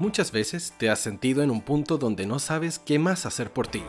[0.00, 3.66] Muchas veces te has sentido en un punto donde no sabes qué más hacer por
[3.66, 3.82] ti.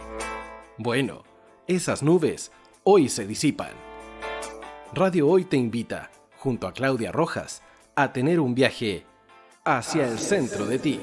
[0.80, 1.22] Bueno,
[1.67, 2.51] esas nubes
[2.83, 3.70] hoy se disipan.
[4.92, 6.09] Radio Hoy te invita,
[6.40, 7.61] junto a Claudia Rojas,
[7.95, 9.05] a tener un viaje
[9.64, 11.00] hacia el centro de ti.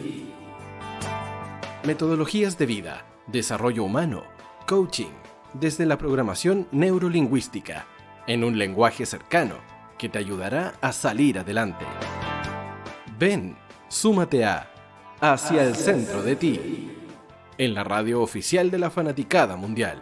[1.84, 4.24] Metodologías de vida, desarrollo humano,
[4.66, 5.12] coaching,
[5.54, 7.86] desde la programación neurolingüística,
[8.26, 9.54] en un lenguaje cercano
[9.98, 11.84] que te ayudará a salir adelante.
[13.16, 13.56] Ven,
[13.88, 14.72] súmate a
[15.18, 16.90] Hacia el centro de ti,
[17.56, 19.98] en la radio oficial de la Fanaticada Mundial.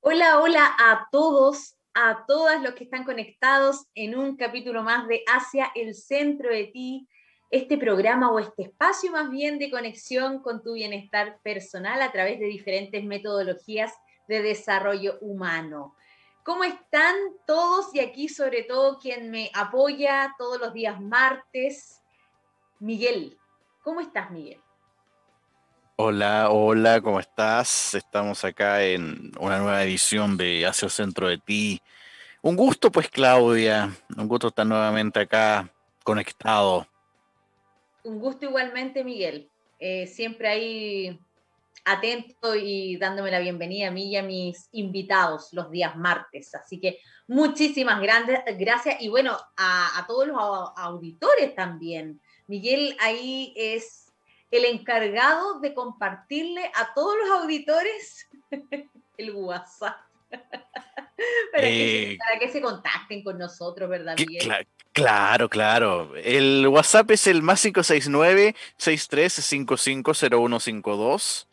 [0.00, 5.22] Hola, hola a todos, a todas los que están conectados en un capítulo más de
[5.28, 7.08] Hacia el centro de ti,
[7.52, 12.40] este programa o este espacio más bien de conexión con tu bienestar personal a través
[12.40, 13.92] de diferentes metodologías
[14.26, 15.94] de desarrollo humano.
[16.44, 17.14] ¿Cómo están
[17.46, 17.94] todos?
[17.94, 22.02] Y aquí sobre todo quien me apoya todos los días martes,
[22.80, 23.38] Miguel.
[23.82, 24.60] ¿Cómo estás, Miguel?
[25.96, 27.94] Hola, hola, ¿cómo estás?
[27.94, 31.80] Estamos acá en una nueva edición de Hacia el Centro de Ti.
[32.40, 33.92] Un gusto, pues, Claudia.
[34.16, 36.88] Un gusto estar nuevamente acá conectado.
[38.02, 39.48] Un gusto igualmente, Miguel.
[39.78, 41.20] Eh, siempre ahí
[41.84, 46.54] atento y dándome la bienvenida a mí y a mis invitados los días martes.
[46.54, 50.36] Así que muchísimas grandes, gracias y bueno, a, todos los
[50.76, 52.20] auditores también.
[52.46, 54.12] Miguel ahí es
[54.50, 58.28] el encargado de compartirle a todos los auditores
[59.16, 59.96] el WhatsApp.
[61.52, 64.66] para, que, eh, para, que, se contacten con nosotros, ¿verdad, Miguel?
[64.92, 66.14] Claro, claro.
[66.16, 71.46] El WhatsApp es el más 569 63550152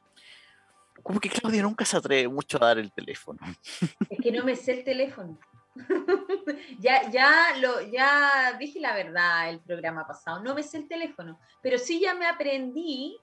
[1.04, 3.40] Como que Claudia nunca se atreve mucho a dar el teléfono.
[4.10, 5.38] Es que no me sé el teléfono.
[6.80, 11.38] ya, ya, lo, ya dije la verdad el programa pasado, no me sé el teléfono,
[11.62, 13.18] pero sí ya me aprendí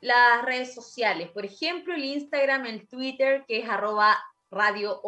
[0.00, 1.28] las redes sociales.
[1.28, 4.16] Por ejemplo, el Instagram, el Twitter, que es arroba
[4.50, 5.02] radio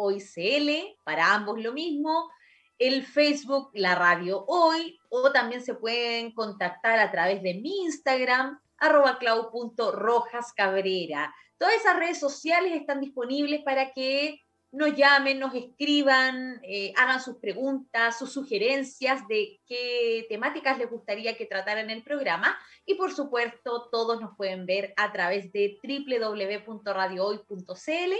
[1.03, 2.29] para ambos lo mismo
[2.87, 8.59] el Facebook La Radio Hoy o también se pueden contactar a través de mi Instagram,
[8.77, 9.17] arroba.
[11.57, 14.41] Todas esas redes sociales están disponibles para que
[14.73, 21.37] nos llamen, nos escriban, eh, hagan sus preguntas, sus sugerencias de qué temáticas les gustaría
[21.37, 22.59] que tratara en el programa.
[22.85, 28.13] Y por supuesto, todos nos pueden ver a través de www.radiohoy.cl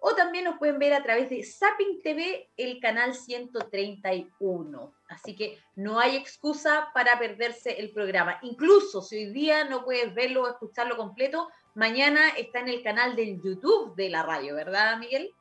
[0.00, 4.94] o también nos pueden ver a través de Zapping TV, el canal 131.
[5.08, 8.38] Así que no hay excusa para perderse el programa.
[8.42, 13.14] Incluso si hoy día no puedes verlo o escucharlo completo, mañana está en el canal
[13.14, 15.34] del YouTube de la radio, ¿verdad, Miguel?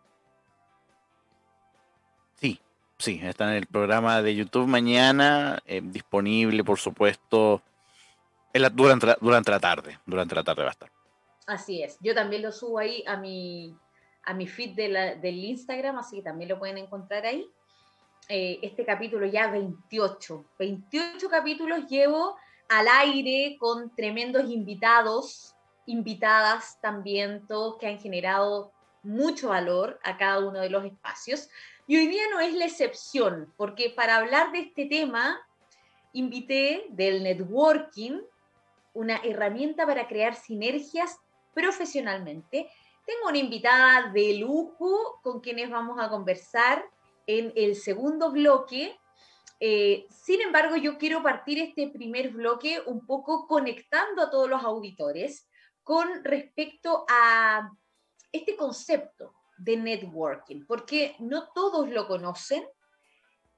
[2.36, 2.60] Sí,
[2.98, 7.62] sí, está en el programa de YouTube mañana, eh, disponible, por supuesto,
[8.74, 10.00] durante, durante la tarde.
[10.06, 10.92] Durante la tarde va a estar.
[11.48, 11.98] Así es.
[12.02, 13.74] Yo también lo subo ahí a mi
[14.24, 17.50] a mi feed del Instagram, así que también lo pueden encontrar ahí.
[18.28, 20.46] Eh, este capítulo ya 28.
[20.60, 22.36] 28 capítulos llevo
[22.68, 25.56] al aire con tremendos invitados,
[25.88, 28.72] invitadas también, todos que han generado
[29.02, 31.50] mucho valor a cada uno de los espacios.
[31.88, 35.40] Y hoy día no es la excepción, porque para hablar de este tema,
[36.14, 38.22] invité del networking,
[38.94, 41.18] una herramienta para crear sinergias
[41.56, 42.70] profesionalmente
[43.10, 46.86] tengo una invitada de lujo con quienes vamos a conversar
[47.26, 49.00] en el segundo bloque.
[49.60, 54.64] Eh, sin embargo, yo quiero partir este primer bloque un poco conectando a todos los
[54.64, 55.50] auditores
[55.82, 57.72] con respecto a
[58.32, 62.64] este concepto de networking, porque no todos lo conocen,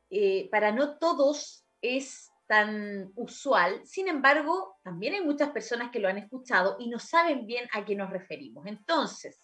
[0.09, 6.07] eh, para no todos es tan usual, sin embargo, también hay muchas personas que lo
[6.07, 8.65] han escuchado y no saben bien a qué nos referimos.
[8.65, 9.41] Entonces,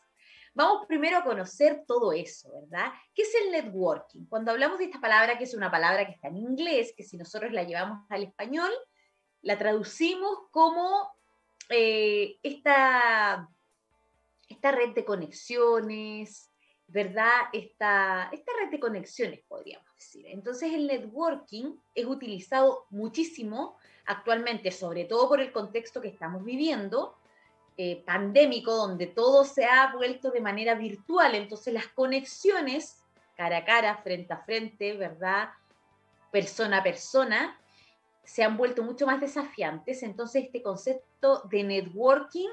[0.57, 2.91] Vamos primero a conocer todo eso, ¿verdad?
[3.13, 4.25] ¿Qué es el networking?
[4.25, 7.15] Cuando hablamos de esta palabra, que es una palabra que está en inglés, que si
[7.15, 8.71] nosotros la llevamos al español,
[9.43, 11.11] la traducimos como
[11.69, 13.47] eh, esta,
[14.49, 16.51] esta red de conexiones,
[16.87, 17.49] ¿verdad?
[17.53, 20.25] Esta, esta red de conexiones, podríamos decir.
[20.25, 23.77] Entonces el networking es utilizado muchísimo
[24.07, 27.15] actualmente, sobre todo por el contexto que estamos viviendo,
[27.77, 33.03] eh, pandémico, donde todo se ha vuelto de manera virtual, entonces las conexiones
[33.37, 35.49] cara a cara, frente a frente, ¿verdad?
[36.31, 37.57] Persona a persona,
[38.23, 42.49] se han vuelto mucho más desafiantes, entonces este concepto de networking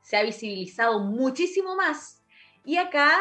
[0.00, 2.22] se ha visibilizado muchísimo más.
[2.64, 3.18] Y acá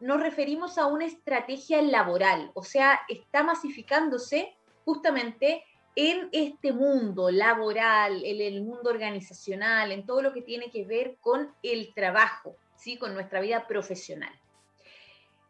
[0.00, 4.54] nos referimos a una estrategia laboral, o sea, está masificándose
[4.84, 5.64] justamente
[6.00, 11.16] en este mundo laboral, en el mundo organizacional, en todo lo que tiene que ver
[11.20, 12.96] con el trabajo, ¿sí?
[12.98, 14.30] con nuestra vida profesional.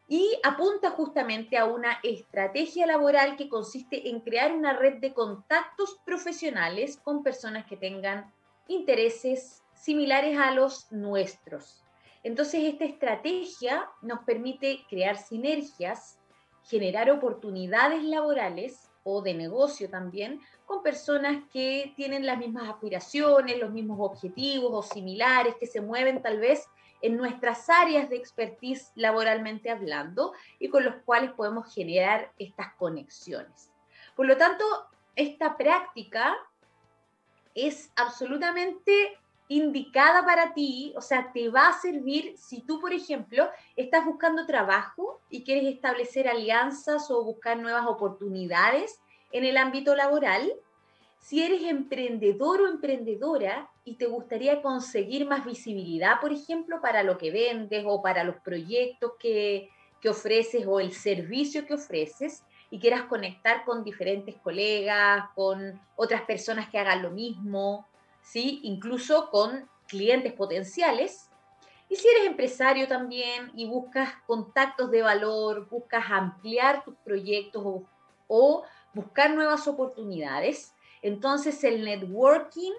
[0.08, 6.00] Y apunta justamente a una estrategia laboral que consiste en crear una red de contactos
[6.06, 8.32] profesionales con personas que tengan
[8.68, 11.84] intereses similares a los nuestros.
[12.22, 16.18] Entonces, esta estrategia nos permite crear sinergias,
[16.62, 23.70] generar oportunidades laborales o de negocio también con personas que tienen las mismas aspiraciones, los
[23.70, 26.69] mismos objetivos o similares, que se mueven tal vez
[27.00, 33.70] en nuestras áreas de expertise laboralmente hablando y con los cuales podemos generar estas conexiones.
[34.14, 34.64] Por lo tanto,
[35.16, 36.37] esta práctica
[37.55, 43.48] es absolutamente indicada para ti, o sea, te va a servir si tú, por ejemplo,
[43.76, 49.00] estás buscando trabajo y quieres establecer alianzas o buscar nuevas oportunidades
[49.32, 50.52] en el ámbito laboral.
[51.18, 57.18] Si eres emprendedor o emprendedora y te gustaría conseguir más visibilidad, por ejemplo, para lo
[57.18, 62.78] que vendes o para los proyectos que, que ofreces o el servicio que ofreces, y
[62.78, 67.86] quieras conectar con diferentes colegas, con otras personas que hagan lo mismo,
[68.28, 68.60] ¿sí?
[68.62, 71.30] incluso con clientes potenciales.
[71.88, 77.82] Y si eres empresario también y buscas contactos de valor, buscas ampliar tus proyectos
[78.26, 82.72] o, buscar nuevas oportunidades, entonces el networking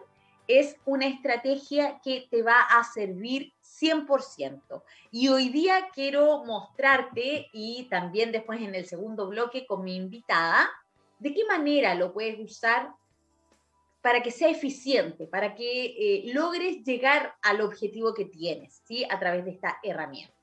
[0.48, 4.84] es una estrategia que te va a servir 100%.
[5.12, 10.70] Y hoy día quiero mostrarte y también después en el segundo bloque con mi invitada,
[11.20, 12.92] de qué manera lo puedes usar
[14.02, 19.06] para que sea eficiente, para que eh, logres llegar al objetivo que tienes, ¿sí?
[19.10, 20.34] A través de esta herramienta.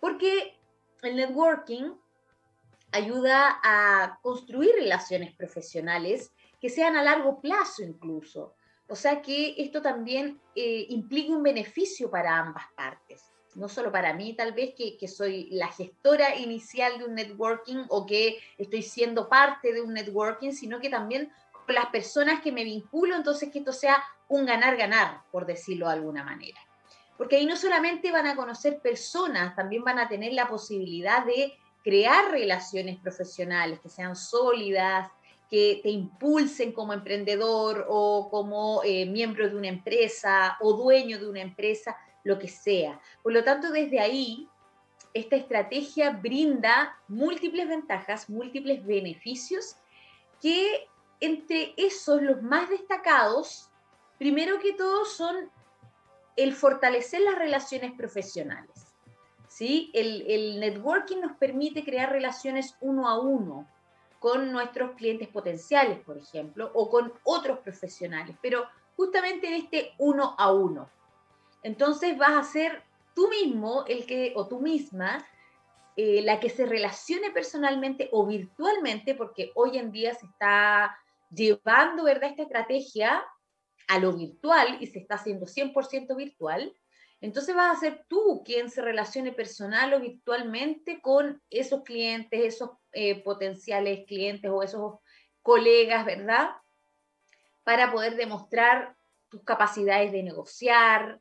[0.00, 0.58] Porque
[1.02, 1.92] el networking
[2.92, 8.54] ayuda a construir relaciones profesionales que sean a largo plazo incluso.
[8.88, 13.22] O sea que esto también eh, implica un beneficio para ambas partes.
[13.54, 17.84] No solo para mí, tal vez, que, que soy la gestora inicial de un networking
[17.88, 21.30] o que estoy siendo parte de un networking, sino que también
[21.68, 26.24] las personas que me vinculo, entonces que esto sea un ganar-ganar, por decirlo de alguna
[26.24, 26.60] manera.
[27.16, 31.52] Porque ahí no solamente van a conocer personas, también van a tener la posibilidad de
[31.82, 35.10] crear relaciones profesionales que sean sólidas,
[35.50, 41.28] que te impulsen como emprendedor o como eh, miembro de una empresa o dueño de
[41.28, 43.00] una empresa, lo que sea.
[43.22, 44.48] Por lo tanto, desde ahí,
[45.12, 49.76] esta estrategia brinda múltiples ventajas, múltiples beneficios
[50.40, 50.88] que
[51.24, 53.70] entre esos, los más destacados,
[54.18, 55.50] primero que todo, son
[56.36, 58.94] el fortalecer las relaciones profesionales.
[59.48, 59.90] ¿sí?
[59.94, 63.68] El, el, networking nos permite crear relaciones uno a uno
[64.18, 68.66] con nuestros clientes potenciales, por ejemplo, o con otros profesionales, pero
[68.96, 70.88] justamente en este uno a uno.
[71.62, 72.82] Entonces vas a ser
[73.14, 75.24] tú mismo el que, o tú misma,
[75.96, 80.98] eh, la que se relacione personalmente o virtualmente, porque hoy en día se está
[81.34, 82.30] llevando ¿verdad?
[82.30, 83.24] esta estrategia
[83.88, 86.74] a lo virtual y se está haciendo 100% virtual,
[87.20, 92.70] entonces vas a ser tú quien se relacione personal o virtualmente con esos clientes, esos
[92.92, 94.96] eh, potenciales clientes o esos
[95.42, 96.50] colegas, ¿verdad?
[97.62, 98.94] Para poder demostrar
[99.30, 101.20] tus capacidades de negociar,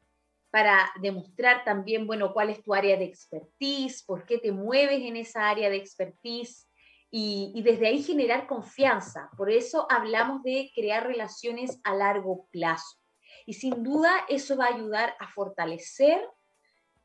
[0.51, 5.15] para demostrar también, bueno, cuál es tu área de expertise, por qué te mueves en
[5.15, 6.67] esa área de expertise,
[7.15, 9.29] y, desde ahí generar confianza.
[9.37, 12.97] Por eso hablamos de crear relaciones a largo plazo.
[13.45, 16.27] Y sin duda eso va a ayudar a fortalecer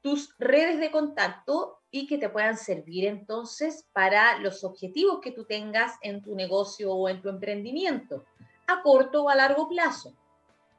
[0.01, 5.45] tus redes de contacto y que te puedan servir entonces para los objetivos que tú
[5.45, 8.25] tengas en tu negocio o en tu emprendimiento,
[8.67, 10.15] a corto o a largo plazo.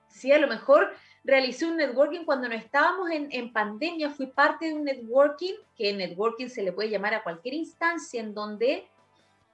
[0.08, 0.92] Si a lo mejor
[1.24, 5.94] realicé un networking cuando no estábamos en, en pandemia, fui parte de un networking, que
[5.94, 8.90] networking se le puede llamar a cualquier instancia en donde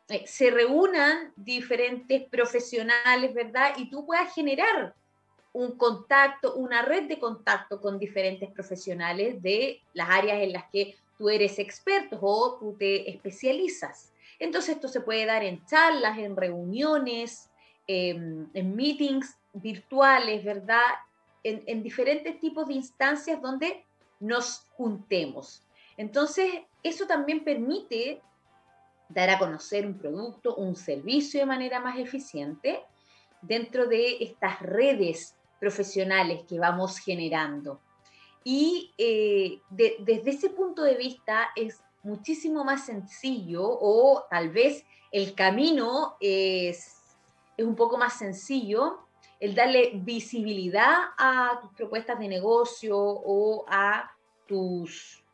[0.09, 3.74] eh, se reúnan diferentes profesionales, ¿verdad?
[3.77, 4.93] Y tú puedas generar
[5.53, 10.95] un contacto, una red de contacto con diferentes profesionales de las áreas en las que
[11.17, 14.12] tú eres experto o tú te especializas.
[14.38, 17.50] Entonces esto se puede dar en charlas, en reuniones,
[17.88, 20.83] en, meetings virtuales, ¿verdad?
[21.43, 23.85] En diferentes tipos de instancias donde
[24.19, 25.63] nos juntemos.
[25.97, 26.51] Entonces,
[26.83, 28.21] eso también permite
[29.09, 32.81] dar a conocer un producto, un servicio de manera más eficiente
[33.41, 37.79] dentro de estas redes profesionales que vamos generando.
[38.43, 45.33] Y eh, desde ese punto de vista es muchísimo más sencillo o tal vez el
[45.33, 47.01] camino es,
[47.57, 49.00] es un poco más sencillo
[49.39, 54.12] el darle visibilidad a tus propuestas de negocio o a
[54.47, 55.25] tus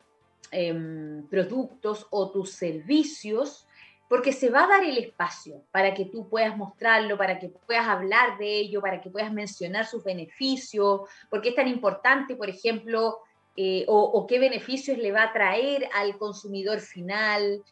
[0.52, 3.66] em, productos o tus servicios,
[4.12, 7.88] porque se va a dar el espacio para que tú puedas mostrarlo, para que puedas
[7.88, 13.20] hablar de ello, para que puedas mencionar sus beneficios, porque es tan importante, por ejemplo,
[13.56, 17.62] eh, o, qué beneficios le va a traer al consumidor final.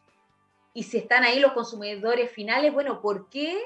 [0.73, 3.57] Y si están ahí los consumidores finales, bueno, ¿por qué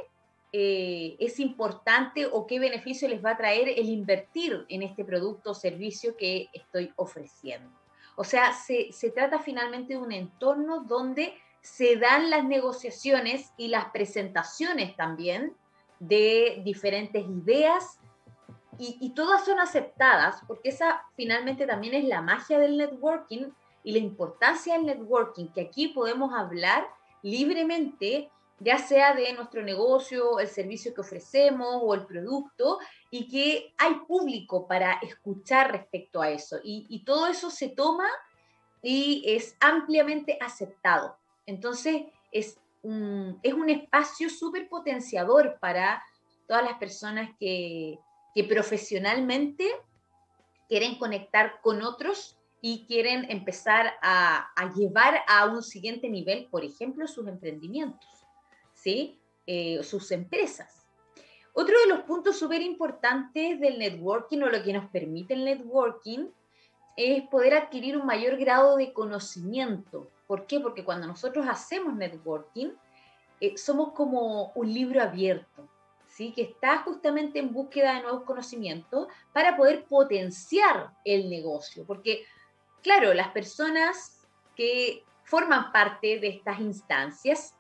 [0.52, 5.52] eh, es importante o qué beneficio les va a traer el invertir en este producto
[5.52, 7.85] o servicio que estoy ofreciendo?
[8.16, 13.70] O sea, se, se trata finalmente de un entorno donde se dan las negociaciones y
[13.70, 15.56] las presentaciones también
[16.00, 18.00] de diferentes ideas
[18.78, 23.52] y, todas son aceptadas, porque esa finalmente también es la magia del networking
[23.84, 26.86] y la importancia del networking, que aquí podemos hablar
[27.22, 32.80] libremente, ya sea de nuestro negocio, el servicio que ofrecemos o el producto,
[33.12, 36.60] y que hay público para escuchar respecto a eso.
[36.64, 38.08] Y, todo eso se toma
[38.82, 41.18] y es ampliamente aceptado.
[41.46, 46.04] Entonces, es un, es un espacio súper potenciador para
[46.48, 48.00] todas las personas que,
[48.34, 49.70] que profesionalmente
[50.68, 57.08] quieren conectar con otros y quieren empezar a, llevar a un siguiente nivel, por ejemplo,
[57.08, 58.10] sus emprendimientos,
[58.86, 59.20] ¿sí?
[59.48, 60.86] Eh, sus empresas.
[61.54, 66.28] Otro de los puntos súper importantes del networking o lo que nos permite el networking
[66.96, 70.12] es poder adquirir un mayor grado de conocimiento.
[70.28, 70.60] ¿Por qué?
[70.60, 72.74] Porque cuando nosotros hacemos networking,
[73.42, 75.68] eh, somos como un libro abierto
[76.18, 81.84] que está justamente en búsqueda de nuevos conocimientos para poder potenciar el negocio.
[81.86, 82.24] Porque,
[82.82, 84.26] claro, las personas
[84.56, 87.55] que forman parte de estas instancias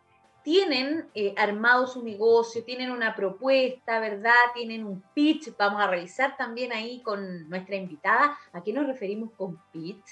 [0.46, 4.32] tienen eh, armado su negocio, tienen una propuesta, ¿verdad?
[4.54, 5.54] Tienen un pitch.
[5.58, 10.06] Vamos a revisar también ahí con nuestra invitada a qué nos referimos con pitch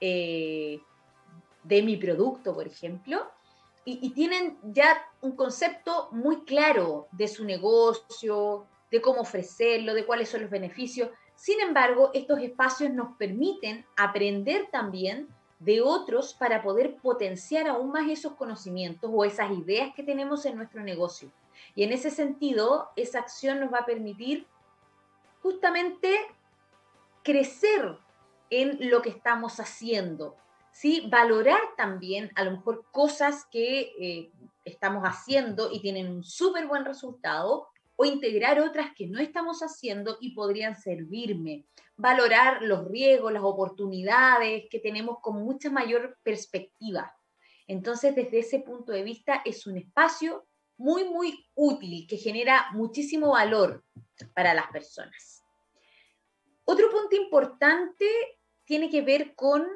[0.00, 0.78] eh,
[1.64, 3.26] de mi producto, por ejemplo
[3.90, 10.28] y, tienen ya un concepto muy claro de su negocio, de cómo ofrecerlo, de cuáles
[10.28, 11.10] son los beneficios.
[11.34, 15.28] Sin embargo, estos espacios nos permiten aprender también
[15.58, 20.56] de otros para poder potenciar aún más esos conocimientos o esas ideas que tenemos en
[20.56, 21.30] nuestro negocio.
[21.74, 24.46] Y en ese sentido, esa acción nos va a permitir
[25.42, 26.16] justamente
[27.22, 27.96] crecer
[28.50, 30.36] en lo que estamos haciendo,
[30.72, 31.06] ¿sí?
[31.10, 34.30] Valorar también a lo mejor cosas que eh,
[34.64, 40.18] estamos haciendo y tienen un súper buen resultado o integrar otras que no estamos haciendo
[40.20, 41.64] y podrían servirme.
[41.98, 47.14] Valorar los riesgos, las oportunidades que tenemos con mucha mayor perspectiva.
[47.66, 50.46] Entonces, desde ese punto de vista, es un espacio
[50.78, 53.84] muy, muy útil que genera muchísimo valor
[54.32, 55.42] para las personas.
[56.64, 58.06] Otro punto importante
[58.64, 59.66] tiene que ver con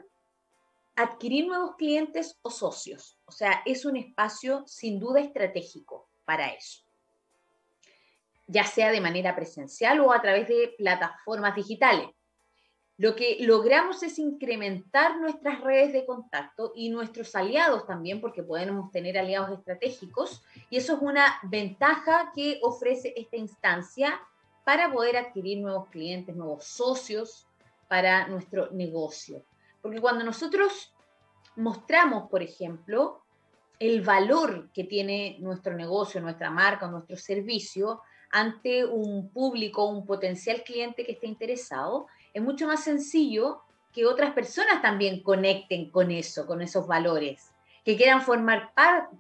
[0.94, 3.18] adquirir nuevos clientes o socios.
[3.24, 6.84] O sea, es un espacio sin duda estratégico para eso,
[8.52, 12.08] ya sea de manera presencial o a través de plataformas digitales.
[12.98, 18.92] Lo que logramos es incrementar nuestras redes de contacto y nuestros aliados también, porque podemos
[18.92, 24.20] tener aliados estratégicos, y eso es una ventaja que ofrece esta instancia
[24.64, 27.48] para poder adquirir nuevos clientes, nuevos socios
[27.88, 29.42] para nuestro negocio.
[29.80, 30.94] Porque cuando nosotros
[31.56, 33.24] mostramos, por ejemplo,
[33.78, 38.02] el valor que tiene nuestro negocio, nuestra marca, nuestro servicio
[38.32, 43.62] ante un público, un potencial cliente que esté interesado, es mucho más sencillo
[43.92, 47.52] que otras personas también conecten con eso, con esos valores,
[47.84, 48.72] que quieran formar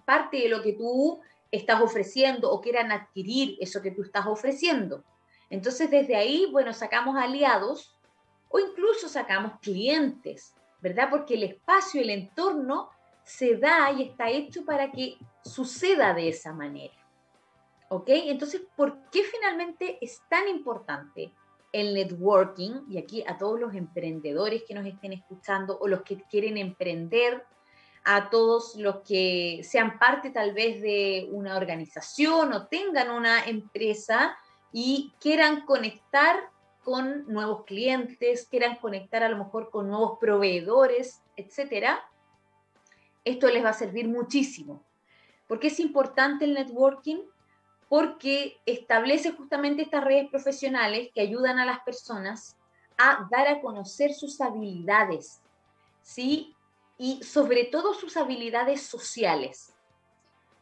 [0.06, 5.04] parte de lo que tú estás ofreciendo o quieran adquirir eso que tú estás ofreciendo.
[5.50, 7.94] Entonces, desde ahí, bueno, sacamos aliados
[8.48, 11.08] o incluso sacamos clientes, ¿verdad?
[11.10, 12.88] Porque el espacio, el entorno
[13.24, 16.94] se da y está hecho para que suceda de esa manera.
[17.92, 18.08] ¿Ok?
[18.08, 21.30] Entonces, ¿por qué finalmente es tan importante
[21.72, 22.86] el networking?
[22.88, 27.44] Y aquí a todos los emprendedores que nos estén escuchando o los que quieren emprender,
[28.02, 34.38] a todos los que sean parte tal vez de una organización o tengan una empresa
[34.72, 36.48] y quieran conectar
[36.82, 42.02] con nuevos clientes, quieran conectar a lo mejor con nuevos proveedores, etcétera,
[43.22, 44.82] esto les va a servir muchísimo.
[45.46, 47.18] ¿Por qué es importante el networking?
[47.92, 52.56] Porque establece justamente estas redes profesionales que ayudan a las personas
[52.96, 55.42] a dar a conocer sus habilidades,
[56.00, 56.56] ¿sí?
[56.96, 59.74] Y sobre todo sus habilidades sociales.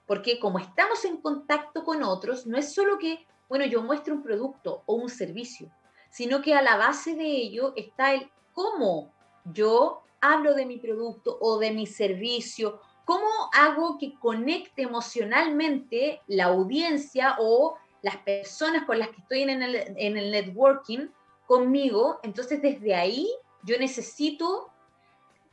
[0.09, 4.25] Porque como estamos en contacto con otros, no es solo que, bueno, yo muestro un
[4.25, 5.71] producto o un servicio,
[6.11, 9.13] sino que a la base de ello está el cómo
[9.45, 16.45] yo hablo de mi producto o de mi servicio, cómo hago que conecte emocionalmente la
[16.45, 21.09] audiencia o las personas con las que estoy en el, networking
[21.45, 22.21] conmigo.
[22.23, 23.29] Entonces desde ahí
[23.65, 24.71] yo necesito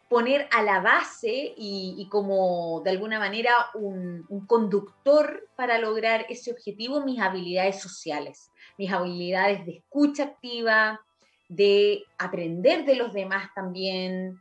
[0.08, 7.04] poner a la base y, como de alguna manera un, conductor para lograr ese objetivo
[7.04, 11.02] mis habilidades sociales, mis habilidades de escucha activa,
[11.50, 14.40] de aprender de los demás también,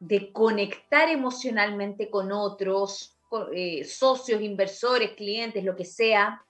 [0.00, 3.16] de conectar emocionalmente con otros,
[3.54, 6.42] eh, socios, inversores, clientes, lo que sea,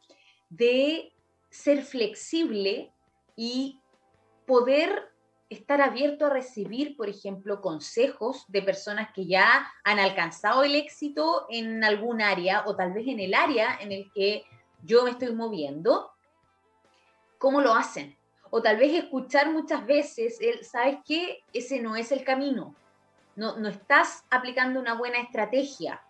[0.49, 1.13] de
[1.51, 2.93] ser flexible
[3.37, 3.79] y
[4.47, 5.11] poder
[5.51, 11.47] estar abierto a recibir, por ejemplo, consejos de personas que ya han alcanzado el éxito
[11.51, 14.45] en algún área o tal vez en el área en el que
[14.85, 16.13] yo me estoy moviendo,
[17.39, 18.17] cómo lo hacen,
[18.51, 21.43] o tal vez escuchar muchas veces, el, ¿sabes qué?
[21.53, 22.77] Ese no es el camino.
[23.37, 26.03] No, no estás aplicando una buena estrategia.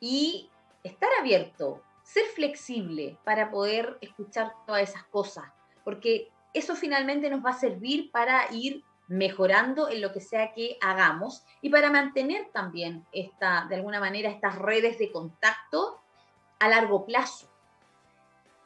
[0.00, 0.50] Y
[0.82, 5.44] estar abierto, ser flexible para poder escuchar todas esas cosas,
[5.84, 10.78] porque eso finalmente nos va a servir para ir mejorando en lo que sea que
[10.80, 16.00] hagamos y para mantener también esta, de alguna manera estas redes de contacto
[16.58, 17.50] a largo plazo.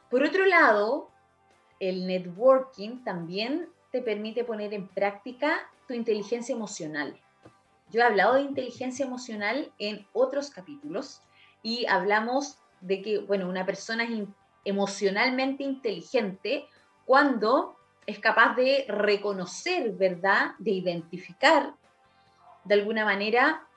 [0.09, 1.09] Por otro lado,
[1.79, 7.19] el networking también te permite poner en práctica tu inteligencia emocional.
[7.93, 11.21] Yo he hablado de inteligencia emocional en otros capítulos
[11.61, 14.27] y hablamos de que, bueno, una persona es
[14.65, 16.65] emocionalmente inteligente
[17.05, 20.53] cuando es capaz de reconocer, ¿verdad?
[20.57, 21.75] De identificar
[22.63, 23.67] de alguna manera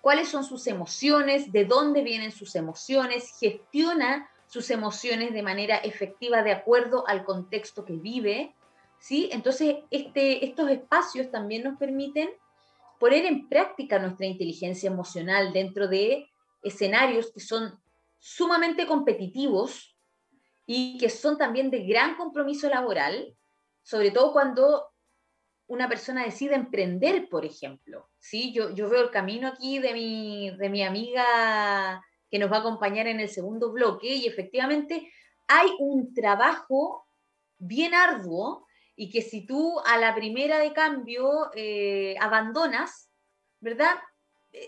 [0.00, 6.44] cuáles son sus emociones, de dónde vienen sus emociones, gestiona sus emociones de manera efectiva
[6.44, 8.54] de acuerdo al contexto que vive,
[9.00, 9.28] ¿sí?
[9.32, 12.30] Entonces, este, estos espacios también nos permiten
[12.98, 16.28] poner en práctica nuestra inteligencia emocional dentro de
[16.62, 17.80] escenarios que son
[18.18, 19.96] sumamente competitivos
[20.66, 23.36] y que son también de gran compromiso laboral,
[23.82, 24.90] sobre todo cuando
[25.68, 28.08] una persona decide emprender, por ejemplo.
[28.18, 28.52] ¿sí?
[28.52, 32.60] Yo, yo veo el camino aquí de mi, de mi amiga que nos va a
[32.60, 35.12] acompañar en el segundo bloque y efectivamente
[35.46, 37.06] hay un trabajo
[37.58, 38.65] bien arduo
[38.96, 43.10] y que si tú a la primera de cambio eh, abandonas,
[43.60, 43.94] ¿verdad?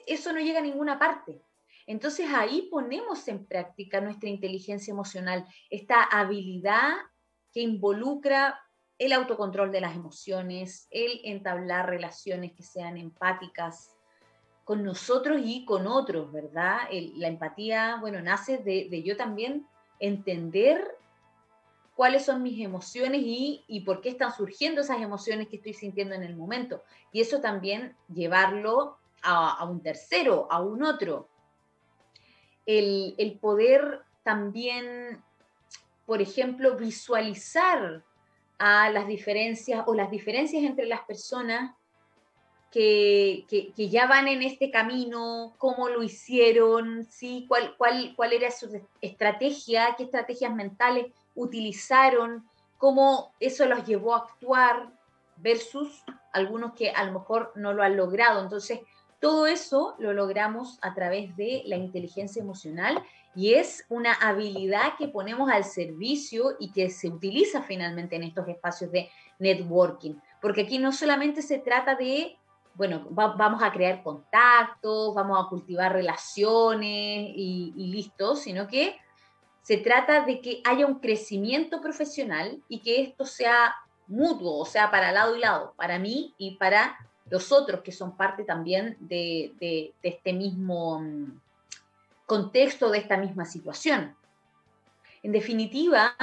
[0.06, 1.40] Eso no llega a ninguna parte.
[1.86, 6.92] Entonces ahí ponemos en práctica nuestra inteligencia emocional, esta habilidad
[7.52, 8.60] que involucra
[8.98, 13.98] el autocontrol de las emociones, el entablar relaciones que sean empáticas,
[14.68, 16.80] con nosotros y con otros, ¿verdad?
[16.90, 19.66] la empatía, bueno, nace de, yo también
[19.98, 20.97] entender
[21.98, 26.22] cuáles son mis emociones y, por qué están surgiendo esas emociones que estoy sintiendo en
[26.22, 26.84] el momento.
[27.10, 31.28] Y eso también llevarlo a, un tercero, a un otro.
[32.66, 35.20] El, el, poder también,
[36.06, 38.04] por ejemplo, visualizar
[38.58, 41.74] a las diferencias o las diferencias entre las personas
[42.70, 47.44] que, ya van en este camino, cómo lo hicieron, ¿sí?
[47.48, 48.68] ¿Cuál, cuál, cuál era su
[49.00, 51.06] estrategia, qué estrategias mentales
[51.38, 52.46] utilizaron,
[52.76, 54.90] cómo eso los llevó a actuar
[55.36, 58.42] versus algunos que a lo mejor no lo han logrado.
[58.42, 58.80] Entonces,
[59.20, 63.02] todo eso lo logramos a través de la inteligencia emocional
[63.34, 68.48] y es una habilidad que ponemos al servicio y que se utiliza finalmente en estos
[68.48, 72.36] espacios de networking, porque aquí no solamente se trata de
[72.74, 78.96] bueno, vamos a crear contactos, vamos a cultivar relaciones y, y listo, sino que
[79.68, 83.74] se trata de que haya un crecimiento profesional y que esto sea
[84.06, 86.96] mutuo, o sea, para lado y lado, para mí y para
[87.28, 91.38] los otros que son parte también de, este mismo mm,
[92.24, 94.16] contexto, de esta misma situación.
[95.22, 96.14] En definitiva,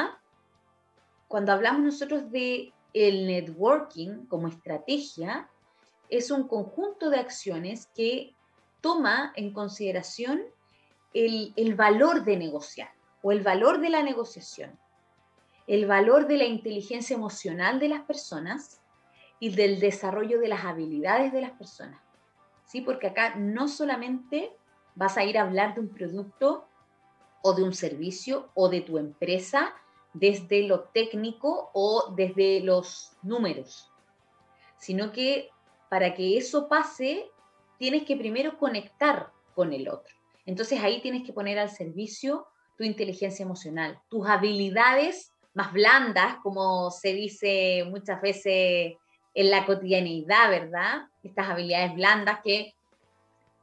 [1.28, 5.48] cuando hablamos nosotros de el networking como estrategia,
[6.10, 8.34] es un conjunto de acciones que
[8.82, 10.42] toma en consideración
[11.14, 14.78] el, valor de negociar o el valor de la negociación,
[15.66, 18.84] el valor de la inteligencia emocional de las personas
[19.40, 22.00] y del desarrollo de las habilidades de las personas.
[22.66, 22.82] ¿Sí?
[22.82, 24.56] Porque acá no solamente
[24.94, 26.68] vas a ir a hablar de un producto
[27.42, 29.74] o de un servicio o de tu empresa
[30.14, 33.92] desde lo técnico o desde los números,
[34.78, 35.50] sino que
[35.90, 37.32] para que eso pase,
[37.80, 40.14] tienes que primero conectar con el otro.
[40.46, 42.46] Entonces ahí tienes que poner al servicio
[42.78, 48.94] tu inteligencia emocional, tus habilidades más blandas, como se dice muchas veces
[49.34, 51.08] en la cotidianidad, ¿verdad?
[51.24, 52.74] Estas habilidades blandas que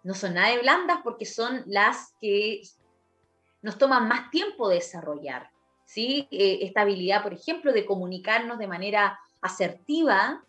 [0.03, 2.63] no son nada de blandas porque son las que
[3.63, 5.51] nos toman más tiempo desarrollar.
[5.85, 6.27] ¿sí?
[6.31, 10.43] Eh, esta habilidad, por ejemplo, de comunicarnos de manera asertiva,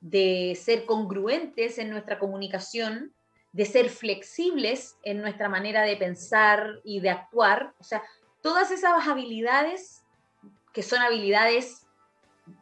[0.00, 3.14] de ser congruentes en nuestra comunicación,
[3.52, 7.74] de ser flexibles en nuestra manera de pensar y de actuar.
[7.78, 8.02] O sea,
[8.40, 10.04] todas esas habilidades
[10.72, 11.86] que son habilidades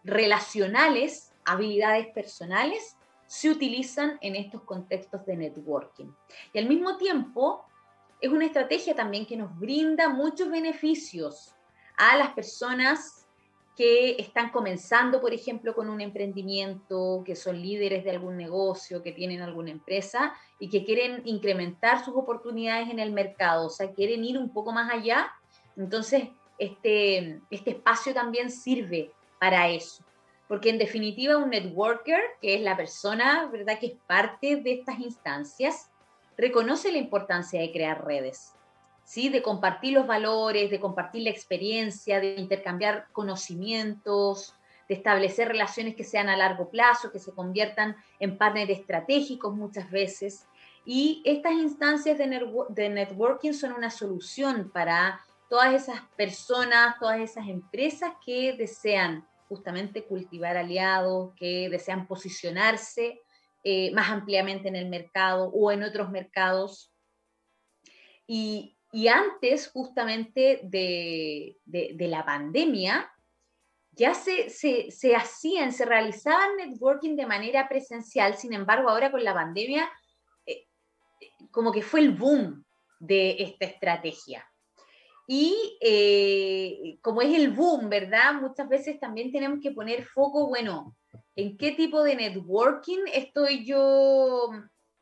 [0.05, 6.13] relacionales, habilidades personales, se utilizan en estos contextos de networking.
[6.53, 7.65] Y al mismo tiempo,
[8.21, 11.55] es una estrategia también que nos brinda muchos beneficios
[11.97, 13.20] a las personas
[13.81, 19.13] que están comenzando, por ejemplo, con un emprendimiento, que son líderes de algún negocio, que
[19.13, 24.23] tienen alguna empresa y que quieren incrementar sus oportunidades en el mercado, o sea, quieren
[24.23, 25.33] ir un poco más allá.
[25.79, 26.25] Entonces,
[26.59, 30.05] este, este espacio también sirve para eso.
[30.47, 33.79] Porque en definitiva un networker, que es la persona ¿verdad?
[33.79, 35.91] que es parte de estas instancias,
[36.37, 38.53] reconoce la importancia de crear redes,
[39.11, 39.29] ¿sí?
[39.29, 44.55] de compartir los valores, de compartir la experiencia, de intercambiar conocimientos,
[44.89, 49.91] de establecer relaciones que sean a largo plazo, que se conviertan en partners estratégicos muchas
[49.91, 50.47] veces.
[50.85, 58.13] Y estas instancias de networking son una solución para todas esas personas, todas esas empresas
[58.25, 63.21] que desean justamente cultivar aliados, que desean posicionarse
[63.65, 66.93] eh, más ampliamente en el mercado o en otros mercados.
[68.29, 68.77] Y,
[69.09, 71.57] antes justamente de,
[71.99, 73.11] la pandemia,
[73.93, 79.35] ya se, se, hacían, se realizaban networking de manera presencial, sin embargo, ahora con la
[79.35, 79.91] pandemia,
[80.47, 80.67] eh,
[81.51, 82.65] como que fue el boom
[82.99, 84.47] de esta estrategia.
[85.27, 88.35] Y eh, como es el boom, ¿verdad?
[88.35, 90.97] Muchas veces también tenemos que poner foco, bueno,
[91.37, 94.51] ¿en qué tipo de networking estoy yo,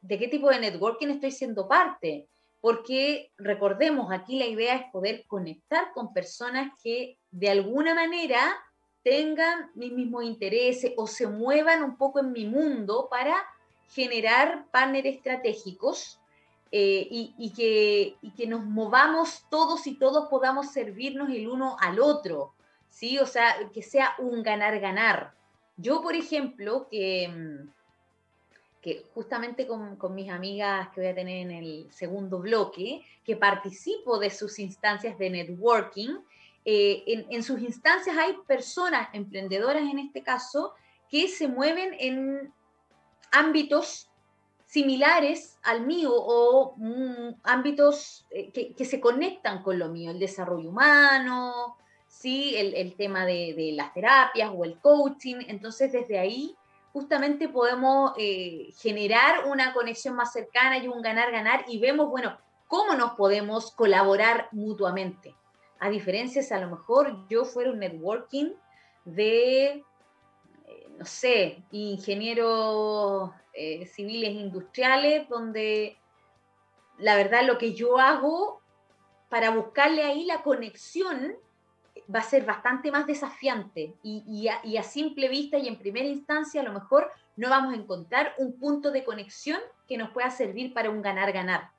[0.03, 2.29] de qué tipo de networking estoy siendo parte?
[2.61, 8.41] Porque recordemos, aquí la idea es poder conectar con personas que de alguna manera
[9.03, 13.37] tengan mis mismos intereses o se muevan un poco en mi mundo para
[13.91, 16.21] generar partners estratégicos
[16.71, 22.53] eh, y, que, que, nos movamos todos y todos podamos servirnos el uno al otro,
[22.91, 23.19] ¿sí?
[23.19, 25.33] O sea, que sea un ganar-ganar.
[25.79, 27.71] Yo, por ejemplo, que, mm,
[28.81, 33.37] que justamente con, con, mis amigas que voy a tener en el segundo bloque, que
[33.37, 36.19] participo de sus instancias de networking,
[36.65, 40.75] eh, en, en sus instancias hay personas emprendedoras en este caso
[41.11, 42.53] que se mueven en
[43.33, 44.09] ámbitos
[44.69, 50.69] similares al mío o mm, ámbitos eh, que, se conectan con lo mío, el desarrollo
[50.69, 52.55] humano, ¿sí?
[52.57, 55.37] el, tema de, las terapias o el coaching.
[55.49, 56.55] Entonces, desde ahí
[56.93, 62.95] justamente podemos eh, generar una conexión más cercana y un ganar-ganar y vemos, bueno, cómo
[62.95, 65.35] nos podemos colaborar mutuamente.
[65.81, 68.53] A diferencia, si a lo mejor yo fuera un networking
[69.05, 69.85] de
[70.99, 75.97] no sé, ingenieros eh, civiles industriales, donde
[76.99, 78.61] la verdad lo que yo hago
[79.29, 81.37] para buscarle ahí la conexión
[82.13, 86.65] va a ser bastante más desafiante y, a, simple vista y en primera instancia a
[86.65, 90.91] lo mejor no vamos a encontrar un punto de conexión que nos pueda servir para
[90.91, 91.71] un ganar-ganar.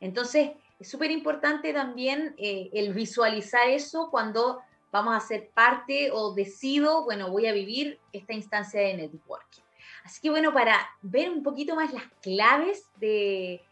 [0.00, 4.60] Entonces, es súper importante también eh, el visualizar eso cuando
[4.92, 9.62] vamos a ser parte o decido, bueno, voy a vivir esta instancia de networking.
[10.04, 13.62] Así que bueno, para ver un poquito más las claves de,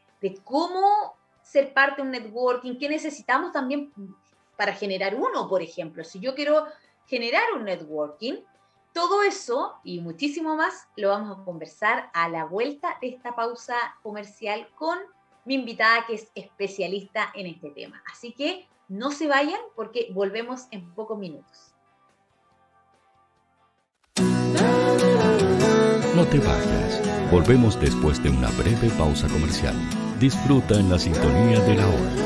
[0.44, 3.92] cómo ser parte de un networking, qué necesitamos también
[4.56, 6.04] para generar uno, por ejemplo.
[6.04, 6.66] Si yo quiero
[7.06, 8.34] generar un networking,
[8.92, 13.76] todo eso y muchísimo más lo vamos a conversar a la vuelta de esta pausa
[14.02, 14.98] comercial con
[15.44, 18.02] mi invitada que es especialista en este tema.
[18.10, 21.74] Así que no se vayan porque volvemos en pocos minutos.
[26.16, 27.30] No te vayas.
[27.30, 29.74] Volvemos después de una breve pausa comercial.
[30.18, 32.25] Disfruta en la sintonía de la hora.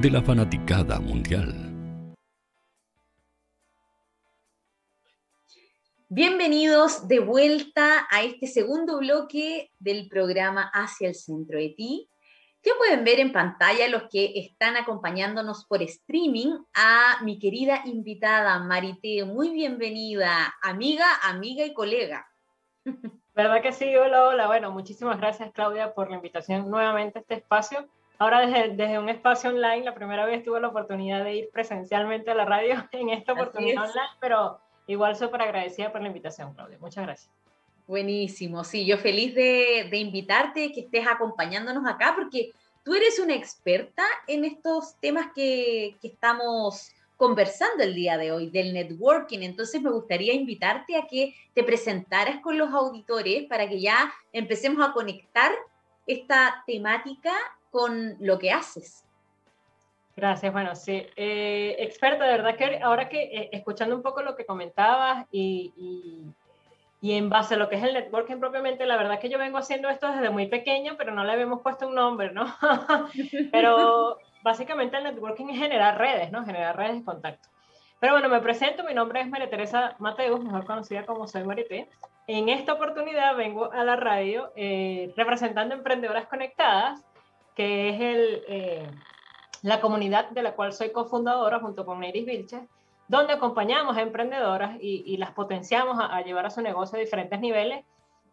[0.00, 1.52] de la fanaticada mundial.
[6.08, 12.08] Bienvenidos de vuelta a este segundo bloque del programa Hacia el Centro de Ti.
[12.62, 18.60] Ya pueden ver en pantalla los que están acompañándonos por streaming a mi querida invitada
[18.60, 19.24] Marité.
[19.24, 22.24] Muy bienvenida, amiga, amiga y colega.
[23.34, 23.96] ¿Verdad que sí?
[23.96, 24.46] Hola, hola.
[24.46, 27.88] Bueno, muchísimas gracias Claudia por la invitación nuevamente a este espacio.
[28.18, 32.30] Ahora desde, desde un espacio online, la primera vez tuve la oportunidad de ir presencialmente
[32.30, 36.78] a la radio en esta oportunidad online, pero igual súper agradecida por la invitación, Claudia.
[36.80, 37.32] Muchas gracias.
[37.86, 42.50] Buenísimo, sí, yo feliz de, de invitarte, que estés acompañándonos acá, porque
[42.84, 48.50] tú eres una experta en estos temas que, que estamos conversando el día de hoy
[48.50, 49.40] del networking.
[49.40, 54.86] Entonces me gustaría invitarte a que te presentaras con los auditores para que ya empecemos
[54.86, 55.50] a conectar
[56.06, 57.32] esta temática
[57.70, 59.04] con lo que haces.
[60.16, 61.06] Gracias, bueno, sí.
[61.14, 65.72] Eh, experta, de verdad que ahora que eh, escuchando un poco lo que comentabas y,
[65.76, 66.24] y,
[67.00, 69.58] y, en base a lo que es el networking propiamente, la verdad que yo vengo
[69.58, 72.46] haciendo esto desde muy pequeño, pero no le habíamos puesto un nombre, ¿no?
[73.52, 76.44] pero básicamente el networking es generar redes, ¿no?
[76.44, 77.48] Generar redes de contacto.
[78.00, 81.88] Pero bueno, me presento, mi nombre es María Teresa Mateus, mejor conocida como Soy Marité.
[82.28, 87.04] En esta oportunidad vengo a la radio eh, representando Emprendedoras Conectadas,
[87.58, 88.86] que es el, eh,
[89.62, 92.62] la comunidad de la cual soy cofundadora junto con Iris Vilches,
[93.08, 97.84] donde acompañamos a emprendedoras y, las potenciamos a, llevar a su negocio a diferentes niveles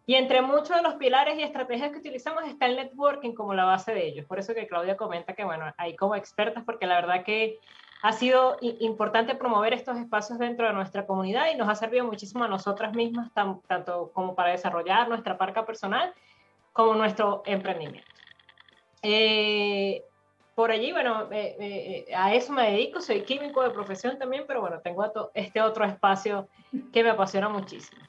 [0.06, 3.66] y entre muchos de los pilares y estrategias que utilizamos está el networking como la
[3.66, 4.28] base de ellos.
[4.28, 7.58] Por eso que Claudia comenta que, bueno, ahí como expertas, porque la verdad que
[8.04, 12.44] ha sido importante promover estos espacios dentro de nuestra comunidad y nos ha servido muchísimo
[12.44, 16.14] a nosotras mismas, tanto como para desarrollar nuestra marca personal
[16.74, 18.15] como nuestro emprendimiento.
[19.08, 20.04] Eh,
[20.56, 21.56] por allí, bueno, eh,
[22.08, 25.86] eh, a eso me dedico, soy químico de profesión también, pero bueno, tengo este otro
[25.86, 26.48] espacio
[26.92, 28.02] que me apasiona muchísimo.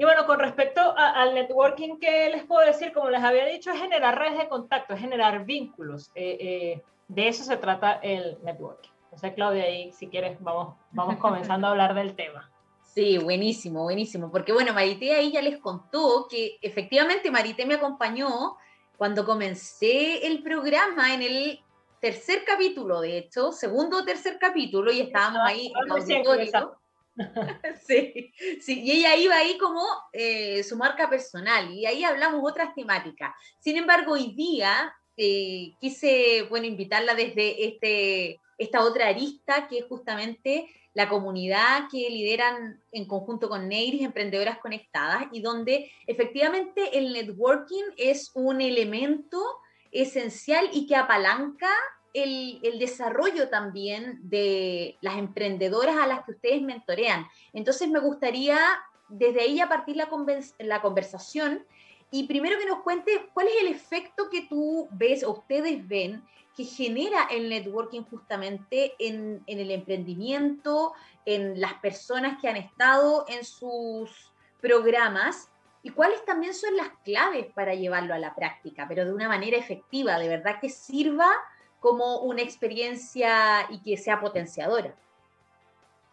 [0.00, 2.90] Y bueno, con respecto a, al networking, ¿qué les puedo decir?
[2.94, 6.10] Como les había dicho, es generar redes de contacto, es generar vínculos.
[6.14, 8.88] Eh, eh, de eso se trata el networking.
[9.04, 12.50] Entonces, Claudia, ahí, si quieres, vamos, vamos comenzando a hablar del tema.
[12.82, 14.30] Sí, buenísimo, buenísimo.
[14.32, 18.56] Porque bueno, Marité ahí ya les contó que efectivamente Marité me acompañó
[19.00, 21.60] cuando comencé el programa en el
[22.02, 26.76] tercer capítulo, de hecho, segundo o tercer capítulo, y estábamos ahí en auditorio.
[27.88, 29.82] sí, sí, y ella iba ahí como
[30.12, 33.32] eh, su marca personal y ahí hablamos otras temáticas.
[33.58, 39.86] Sin embargo, hoy día eh, quise, bueno, invitarla desde este, esta otra arista que es
[39.86, 47.12] justamente la comunidad que lideran en conjunto con Neiris, Emprendedoras Conectadas, y donde efectivamente el
[47.12, 49.40] networking es un elemento
[49.92, 51.70] esencial y que apalanca
[52.12, 57.26] el, el, desarrollo también de las emprendedoras a las que ustedes mentorean.
[57.52, 58.58] Entonces me gustaría
[59.08, 60.08] desde ahí a partir la,
[60.58, 61.64] la conversación
[62.10, 66.24] y primero que nos cuente cuál es el efecto que tú ves o ustedes ven
[66.56, 70.92] que genera el networking justamente en, en el emprendimiento,
[71.24, 75.50] en las personas que han estado en sus programas
[75.82, 79.56] y cuáles también son las claves para llevarlo a la práctica, pero de una manera
[79.56, 81.30] efectiva, de verdad que sirva
[81.78, 84.94] como una experiencia y que sea potenciadora.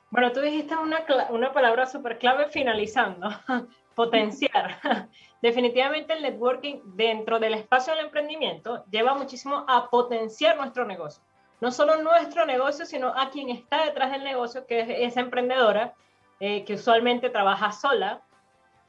[0.10, 3.30] Bueno, tú dijiste una, una palabra súper clave finalizando,
[3.98, 4.80] potenciar.
[5.42, 11.24] Definitivamente el networking dentro del espacio del emprendimiento lleva muchísimo a potenciar nuestro negocio.
[11.62, 15.96] No solo nuestro negocio, sino a quien está detrás del negocio, que es esa emprendedora,
[16.40, 18.22] eh, que usualmente trabaja sola.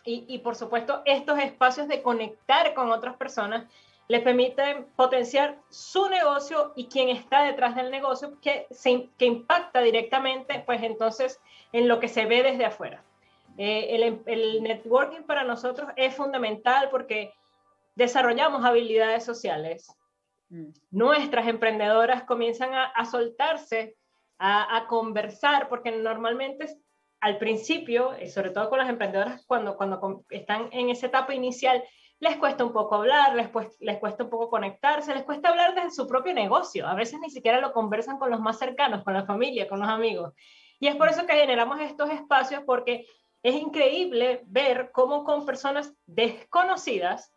[0.05, 3.65] Y, y por supuesto, estos espacios de conectar con otras personas
[4.09, 8.67] les permiten potenciar su negocio y quien está detrás del negocio que,
[9.17, 11.41] que impacta directamente, pues entonces,
[11.73, 13.03] en lo que se ve desde afuera.
[13.61, 17.33] Eh, el, el, networking para nosotros es fundamental porque
[17.97, 19.93] desarrollamos habilidades sociales.
[20.49, 20.69] Mm.
[20.93, 23.97] Nuestras emprendedoras comienzan a, a soltarse,
[24.39, 26.69] a, a, conversar, porque normalmente
[27.21, 31.83] al principio, sobre todo con las emprendedoras, cuando, cuando están en esa etapa inicial,
[32.21, 33.49] les cuesta un poco hablar, les,
[33.81, 36.87] les cuesta un poco conectarse, les cuesta hablar de su propio negocio.
[36.87, 39.89] A veces ni siquiera lo conversan con los más cercanos, con la familia, con los
[39.89, 40.33] amigos.
[40.81, 43.05] Y es por eso que generamos estos espacios porque
[43.43, 47.33] es increíble ver cómo con personas desconocidas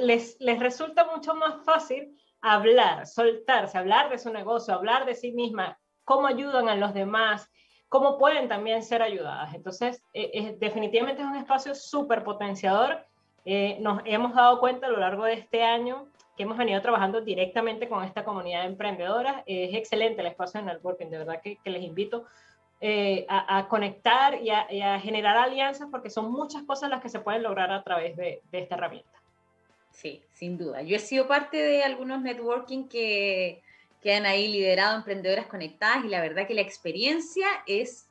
[0.00, 5.32] les, les resulta mucho más fácil hablar, soltarse, hablar de su negocio, hablar de sí
[5.32, 7.50] misma, cómo ayudan a los demás,
[7.88, 9.54] cómo pueden también ser ayudadas.
[9.54, 13.04] Entonces, eh, definitivamente es un espacio súper potenciador
[13.44, 17.20] eh, nos hemos dado cuenta a lo largo de este año que hemos venido trabajando
[17.20, 19.42] directamente con esta comunidad de emprendedoras.
[19.46, 22.24] es excelente el espacio de networking, de verdad que, les invito
[22.84, 27.44] eh, a, conectar y a, generar alianzas porque son muchas cosas las que se pueden
[27.44, 29.22] lograr a través de, esta herramienta.
[29.92, 30.82] Sí, sin duda.
[30.82, 33.62] Yo he sido parte de algunos networking que,
[34.00, 38.08] que han ahí liderado emprendedoras conectadas y la verdad que la experiencia es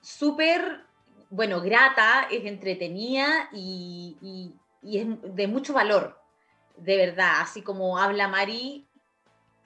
[0.00, 0.86] súper
[1.28, 6.18] bueno, grata, es entretenida y, es de mucho valor,
[6.78, 8.86] de verdad, así como habla Mari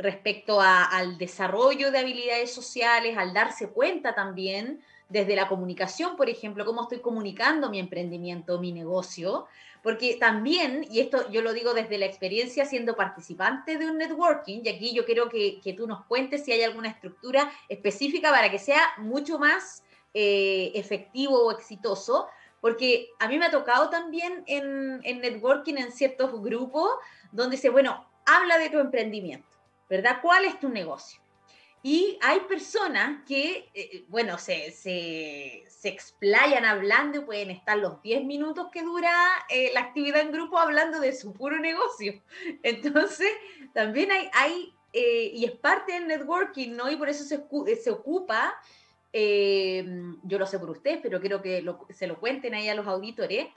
[0.01, 6.65] respecto al desarrollo de habilidades sociales, al darse cuenta también desde la comunicación, por ejemplo,
[6.65, 9.47] cómo estoy comunicando mi emprendimiento, mi negocio,
[9.83, 14.61] porque también, y esto yo lo digo desde la experiencia siendo participante de un networking,
[14.65, 18.51] y aquí yo quiero que, que tú nos cuentes si hay alguna estructura específica para
[18.51, 19.83] que sea mucho más
[20.13, 22.27] eh, efectivo o exitoso,
[22.61, 26.91] porque a mí me ha tocado también en, networking en ciertos grupos
[27.31, 29.50] donde dice, bueno, habla de tu emprendimiento,
[29.91, 30.21] ¿verdad?
[30.23, 31.21] ¿Cuál es tu negocio?
[31.83, 38.25] Y hay personas que, eh, bueno, se, se, explayan hablando y pueden estar los 10
[38.25, 39.13] minutos que dura
[39.49, 42.23] eh, la actividad en grupo hablando de su puro negocio.
[42.63, 43.31] Entonces,
[43.75, 46.91] también hay, hay y es parte del networking, ¿no?
[46.91, 47.41] Y por eso se,
[47.77, 48.57] se ocupa
[49.13, 49.85] eh,
[50.23, 53.49] yo lo sé por ustedes, pero quiero que se lo cuenten ahí a los auditores,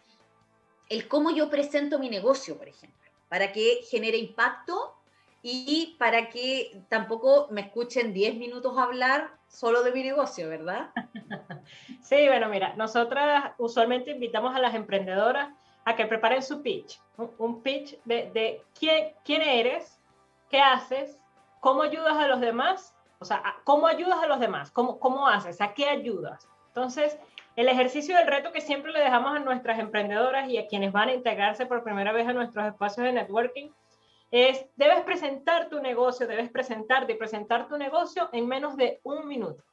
[0.90, 4.96] el cómo yo presento mi negocio, por ejemplo, para que genere impacto
[5.44, 10.90] y para que tampoco me escuchen 10 minutos hablar solo de mi negocio, ¿verdad?
[12.02, 15.50] Sí, bueno, mira, nosotras usualmente invitamos a las emprendedoras
[15.86, 17.00] a que preparen su pitch,
[17.38, 20.00] un, pitch de, de quién, quién eres,
[20.50, 21.18] qué haces,
[21.62, 24.70] cómo ayudas a los demás o sea, ¿cómo ayudas a los demás?
[24.72, 25.62] ¿Cómo, cómo haces?
[25.62, 26.46] ¿A qué ayudas?
[26.68, 27.18] Entonces,
[27.56, 31.08] el ejercicio del reto que siempre le dejamos a nuestras emprendedoras y a quienes van
[31.08, 33.70] a integrarse por primera vez a nuestros espacios de networking
[34.34, 39.28] es, debes presentar tu negocio, debes presentarte y presentar tu negocio en menos de un
[39.28, 39.64] minuto.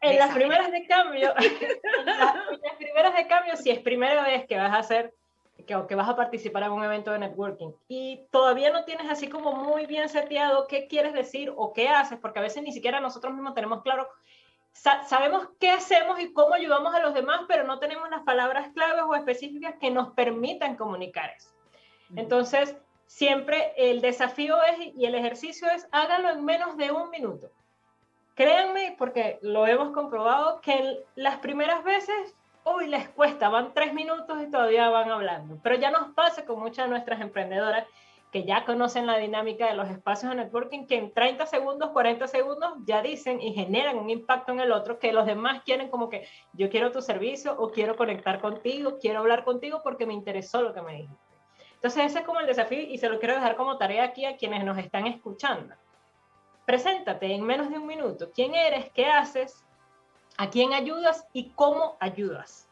[0.00, 4.56] En las primeras de cambio, en las primeras de cambio, si es primera vez que
[4.56, 5.12] vas a hacer
[5.66, 9.28] que, que vas a participar en un evento de networking y todavía no tienes así
[9.28, 13.00] como muy bien seteado qué quieres decir o qué haces, porque a veces ni siquiera
[13.00, 14.08] nosotros mismos tenemos claro,
[14.72, 19.02] sabemos qué hacemos y cómo ayudamos a los demás, pero no tenemos las palabras claves
[19.08, 21.50] o específicas que nos permitan comunicar eso.
[22.16, 27.50] Entonces, siempre el desafío es y el ejercicio es háganlo en menos de un minuto.
[28.34, 32.34] Créanme, porque lo hemos comprobado, que las primeras veces
[32.64, 35.58] hoy les cuesta, van tres minutos y todavía van hablando.
[35.62, 37.86] Pero ya nos pasa con muchas de nuestras emprendedoras
[38.30, 42.28] que ya conocen la dinámica de los espacios de networking, que en 30 segundos, 40
[42.28, 46.08] segundos ya dicen y generan un impacto en el otro, que los demás quieren como
[46.08, 50.62] que yo quiero tu servicio o quiero conectar contigo, quiero hablar contigo porque me interesó
[50.62, 51.29] lo que me dijiste.
[51.80, 54.36] Entonces ese es como el desafío y se lo quiero dejar como tarea aquí a
[54.36, 55.74] quienes nos están escuchando.
[56.66, 58.30] Preséntate en menos de un minuto.
[58.32, 58.90] ¿Quién eres?
[58.92, 59.64] ¿Qué haces?
[60.40, 62.66] a quién ayudas y cómo ayudas.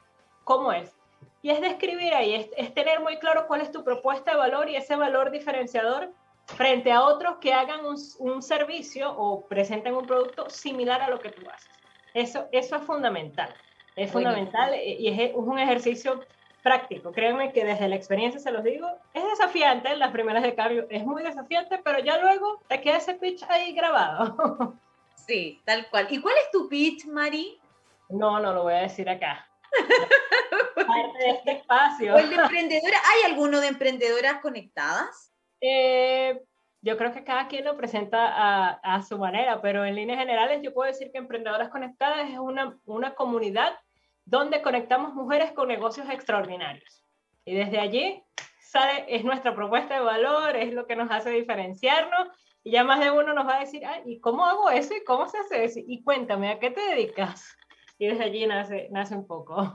[0.44, 0.96] ¿Cómo es?
[1.42, 4.76] Y es describir ahí, es, tener muy claro cuál es tu propuesta de valor y
[4.76, 6.10] ese valor diferenciador
[6.46, 11.30] frente a otros que hagan un, servicio o presenten un producto similar a lo que
[11.30, 11.70] tú haces.
[12.14, 13.52] Eso, eso es fundamental.
[13.94, 16.20] Es fundamental y es, un ejercicio
[16.68, 17.12] práctico.
[17.12, 21.02] Créanme que desde la experiencia se los digo, es desafiante las primeras de cambio, es
[21.02, 24.74] muy desafiante, pero ya luego te queda ese pitch ahí grabado.
[25.26, 26.06] Sí, tal cual.
[26.08, 27.60] ¿Y cuál es tu pitch, Mari?
[28.08, 29.46] No, no lo voy a decir acá.
[30.74, 32.14] Parte de este espacio.
[32.14, 32.96] ¿O el de emprendedora?
[32.96, 35.30] ¿Hay alguno de emprendedoras conectadas?
[35.60, 36.40] Eh,
[36.80, 40.62] yo creo que cada quien lo presenta a, a, su manera, pero en líneas generales
[40.62, 43.78] yo puedo decir que Emprendedoras Conectadas es una, una comunidad
[44.28, 47.02] donde conectamos mujeres con negocios extraordinarios.
[47.46, 48.22] Y desde allí
[48.60, 52.28] sale, es nuestra propuesta de valor, es lo que nos hace diferenciarnos.
[52.62, 54.94] Y ya más de uno nos va a decir, Ay, ¿y cómo hago eso?
[54.94, 55.80] ¿Y cómo se hace eso?
[55.86, 57.56] Y cuéntame, ¿a qué te dedicas?
[57.98, 59.74] Y desde allí nace, nace un poco.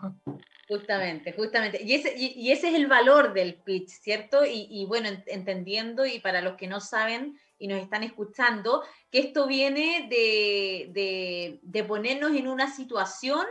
[0.70, 1.84] Justamente, justamente.
[1.84, 4.46] Y ese, y, ese es el valor del pitch, ¿cierto?
[4.46, 9.46] Y, bueno, entendiendo, y para los que no saben y nos están escuchando, que esto
[9.46, 13.46] viene de, de ponernos en una situación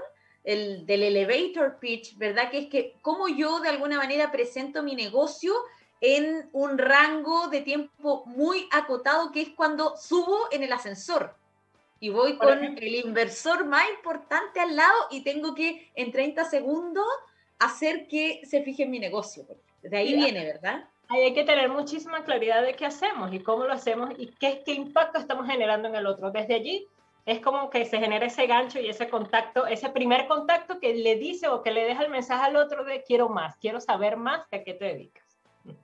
[0.44, 2.50] el, del elevator pitch, ¿verdad?
[2.50, 5.54] Que es que cómo yo de alguna manera presento mi negocio
[6.00, 11.36] en un rango de tiempo muy acotado, que es cuando subo en el ascensor
[12.02, 17.06] y voy con el inversor más importante al lado y tengo que en 30 segundos
[17.60, 19.46] hacer que se fije en mi negocio.
[19.84, 20.88] De ahí viene, ¿verdad?
[21.08, 24.64] Ahí hay que tener muchísima claridad de qué hacemos y cómo lo hacemos y qué,
[24.66, 26.32] qué impacto estamos generando en el otro.
[26.32, 26.88] Desde allí
[27.24, 31.16] es como que se genera ese gancho y ese contacto, ese primer contacto que le
[31.16, 34.48] dice o que le deja el mensaje al otro de quiero más, quiero saber más
[34.50, 35.22] de a qué te dedicas.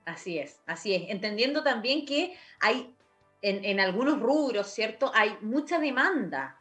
[0.05, 1.09] Así es, así es.
[1.09, 2.93] Entendiendo también que hay
[3.41, 5.11] en, en algunos rubros, ¿cierto?
[5.15, 6.57] Hay mucha demanda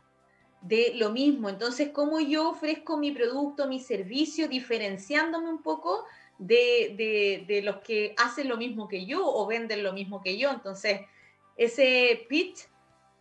[0.61, 1.49] de lo mismo.
[1.49, 6.05] Entonces, ¿cómo yo ofrezco mi producto, mi servicio, diferenciándome un poco
[6.39, 10.39] de, de, de, los que hacen lo mismo que yo o venden lo mismo que
[10.39, 10.51] yo?
[10.51, 11.01] Entonces,
[11.57, 12.69] ese pitch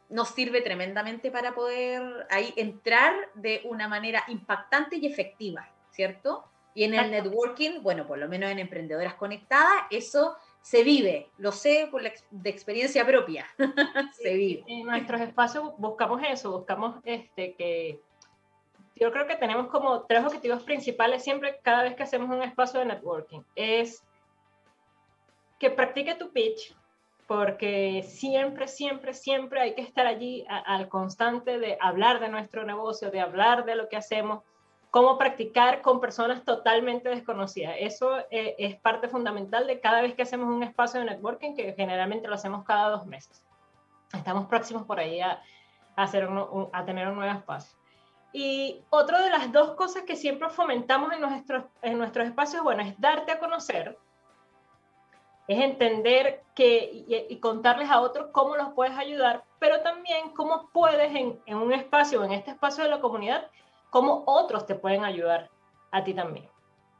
[0.10, 6.46] nos sirve tremendamente para poder ahí entrar de una manera impactante y efectiva, ¿cierto?
[6.74, 11.52] Y en el networking, bueno, por lo menos en Emprendedoras Conectadas, eso se vive, lo
[11.52, 13.48] sé por la, de experiencia propia,
[14.22, 14.64] se vive.
[14.68, 18.02] En nuestros espacios buscamos eso, buscamos este, que
[18.96, 22.80] yo creo que tenemos como tres objetivos principales siempre cada vez que hacemos un espacio
[22.80, 23.42] de networking.
[23.56, 24.04] Es
[25.60, 26.76] que practique tu pitch,
[27.28, 33.12] porque siempre, siempre, siempre hay que estar allí al constante de hablar de nuestro negocio,
[33.12, 34.44] de hablar de lo que hacemos,
[34.92, 37.76] cómo practicar con personas totalmente desconocidas.
[37.80, 41.74] Eso eh, es parte fundamental de cada vez que hacemos un espacio de networking, que
[41.74, 43.46] generalmente lo hacemos cada dos meses.
[44.14, 45.42] Estamos próximos por ahí a,
[45.98, 46.30] hacer
[46.72, 47.78] a tener un nuevo espacio.
[48.32, 52.84] Y otra de las dos cosas que siempre fomentamos en nuestros, en nuestros espacios, bueno,
[52.84, 53.98] es darte a conocer,
[55.48, 61.16] es entender que, y, contarles a otros cómo los puedes ayudar, pero también cómo puedes
[61.16, 63.50] en, en, un espacio, en este espacio de la comunidad,
[63.90, 65.50] cómo otros te pueden ayudar
[65.92, 66.50] a ti también.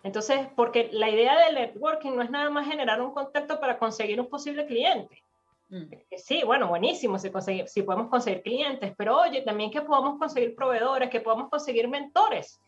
[0.04, 4.22] Entonces, porque la idea del networking no es nada más generar un contacto para conseguir
[4.22, 5.22] un posible cliente.
[5.70, 5.92] Mm.
[6.16, 7.30] Sí, bueno, buenísimo si,
[7.66, 12.62] si podemos conseguir clientes, pero oye, también que podamos conseguir proveedores, que podamos conseguir mentores,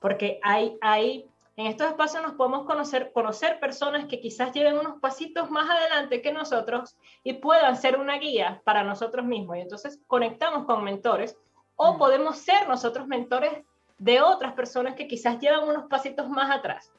[0.00, 1.26] porque hay, hay
[1.56, 6.20] en estos espacios nos podemos conocer, conocer personas que quizás lleven unos pasitos más adelante
[6.20, 9.56] que nosotros y puedan ser una guía para nosotros mismos.
[9.56, 11.36] Y entonces conectamos con mentores
[11.76, 11.98] o mm.
[11.98, 13.64] podemos ser nosotros mentores
[13.98, 16.92] de otras personas que quizás llevan unos pasitos más atrás.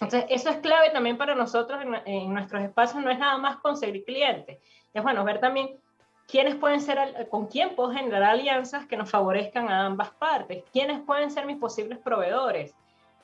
[0.00, 4.04] Entonces, eso es clave también para nosotros en, nuestros espacios, no es nada más conseguir
[4.04, 4.58] clientes,
[4.92, 5.78] es bueno ver también
[6.26, 11.00] quiénes pueden ser, con quién puedo generar alianzas que nos favorezcan a ambas partes, quiénes
[11.02, 12.74] pueden ser mis posibles proveedores,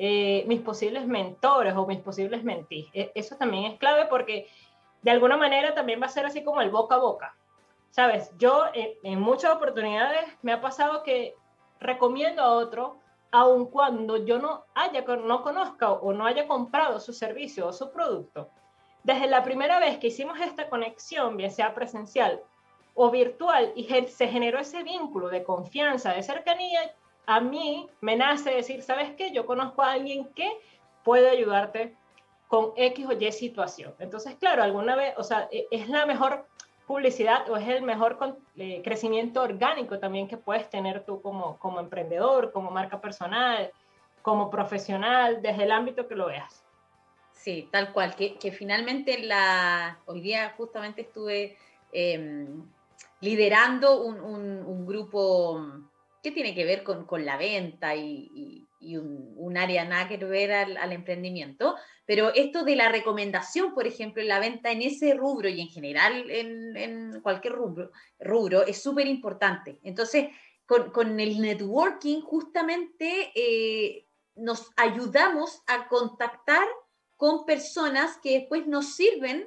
[0.02, 2.88] eh, mis posibles mentores o mis posibles mentís.
[2.94, 4.48] E, eso también es clave porque
[5.02, 7.36] de alguna manera también va a ser así como el boca a boca.
[7.90, 11.34] Sabes, yo eh, en muchas oportunidades me ha pasado que
[11.80, 12.98] recomiendo a otro
[13.30, 17.92] aun cuando yo no haya no conozca o no haya comprado su servicio o su
[17.92, 18.48] producto.
[19.02, 22.40] Desde la primera vez que hicimos esta conexión, bien sea presencial
[22.94, 26.94] o virtual, y se generó ese vínculo de confianza, de cercanía,
[27.26, 29.32] a mí me nace decir, ¿sabes qué?
[29.32, 30.50] Yo conozco a alguien que
[31.04, 31.94] puede ayudarte
[32.48, 33.94] con X o Y situación.
[33.98, 36.46] Entonces, claro, alguna vez, o sea, e, es la mejor
[36.86, 38.18] publicidad o es el mejor
[38.56, 43.70] eh, crecimiento orgánico también que puedes tener tú como, como emprendedor, como marca personal,
[44.22, 46.64] como profesional, desde el ámbito que lo veas.
[47.30, 51.56] Sí, tal cual, que, que finalmente la, hoy día justamente estuve
[51.92, 52.64] em,
[53.20, 55.64] liderando un, un grupo
[56.22, 60.92] ¿Qué tiene que ver con, con la venta y, un, área nada que ver al,
[60.92, 65.60] emprendimiento, pero esto de la recomendación, por ejemplo, en la venta en ese rubro y
[65.60, 69.78] en general en, cualquier rubro, es súper importante.
[69.82, 70.28] Entonces,
[70.66, 76.66] con, con, el networking justamente eh, nos ayudamos a contactar
[77.16, 79.46] con personas que después nos sirven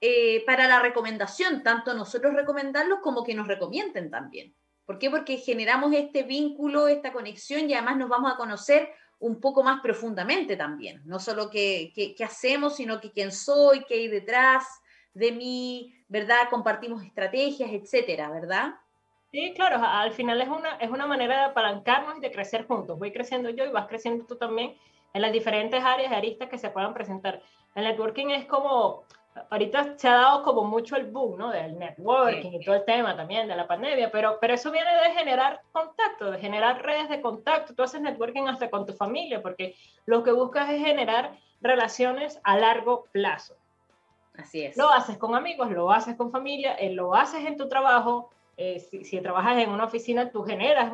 [0.00, 4.52] eh, para la recomendación, tanto nosotros recomendarlos como que nos recomienden también.
[4.86, 5.10] ¿Por qué?
[5.10, 9.80] Porque generamos este vínculo, esta conexión y además nos vamos a conocer un poco más
[9.80, 11.00] profundamente también.
[11.04, 11.92] No solo qué,
[12.24, 14.66] hacemos, sino que quién soy, qué hay detrás
[15.14, 16.48] de mí, ¿verdad?
[16.50, 18.74] Compartimos estrategias, etcétera, ¿verdad?
[19.30, 22.98] Sí, claro, al final es una, es una manera de apalancarnos y de crecer juntos.
[22.98, 24.74] Voy creciendo yo y vas creciendo tú también
[25.14, 27.40] en las diferentes áreas de aristas que se puedan presentar.
[27.74, 29.04] El networking es como,
[29.50, 31.50] ahorita se ha dado como mucho el boom, ¿no?
[31.50, 35.14] Del networking y todo el tema también de la pandemia, pero, pero eso viene de
[35.14, 37.74] generar contacto, de generar redes de contacto.
[37.74, 39.74] Tú haces networking hasta con tu familia, porque
[40.06, 43.54] lo que buscas es generar relaciones a largo plazo.
[44.36, 44.76] Así es.
[44.76, 48.30] Lo haces con amigos, lo haces con familia, eh, lo haces en tu trabajo.
[48.56, 50.92] Eh, si, si, trabajas en una oficina, tú generas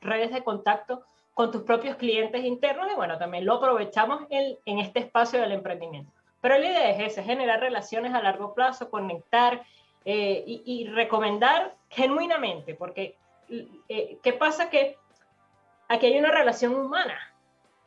[0.00, 1.02] redes de contacto
[1.34, 5.52] con tus propios clientes internos y bueno, también lo aprovechamos en, en este espacio del
[5.52, 6.17] emprendimiento.
[6.40, 9.64] Pero la idea es esa, generar relaciones a largo plazo, conectar
[10.04, 13.16] eh, y, y, recomendar genuinamente, porque
[13.88, 14.70] eh, ¿qué pasa?
[14.70, 14.96] Que
[15.88, 17.18] aquí hay una relación humana.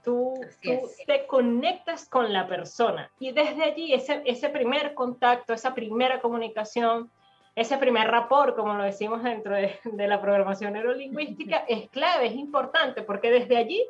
[0.03, 0.33] Tú,
[0.63, 0.71] tú
[1.05, 7.11] te conectas con la persona y desde allí ese, ese primer contacto, esa primera comunicación,
[7.55, 12.33] ese primer rapport, como lo decimos dentro de, de, la programación neurolingüística, es clave, es
[12.33, 13.85] importante, porque desde allí,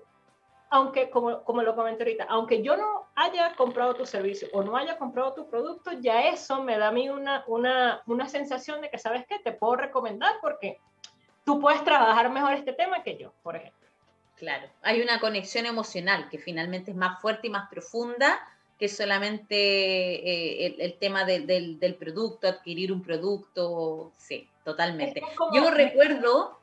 [0.72, 4.78] aunque, como, como lo comenté ahorita, aunque yo no haya comprado tu servicio o no
[4.78, 8.90] haya comprado tu producto, ya eso me da a mí una, una, una sensación de
[8.90, 9.38] que, ¿sabes qué?
[9.40, 10.80] Te puedo recomendar porque
[11.44, 13.90] tú puedes trabajar mejor este tema que yo, por ejemplo.
[14.38, 18.40] Claro, hay una conexión emocional que finalmente es más fuerte y más profunda
[18.80, 25.22] que solamente eh, el, el, tema de, del, del, producto, adquirir un producto, sí, totalmente.
[25.54, 26.60] Yo recuerdo,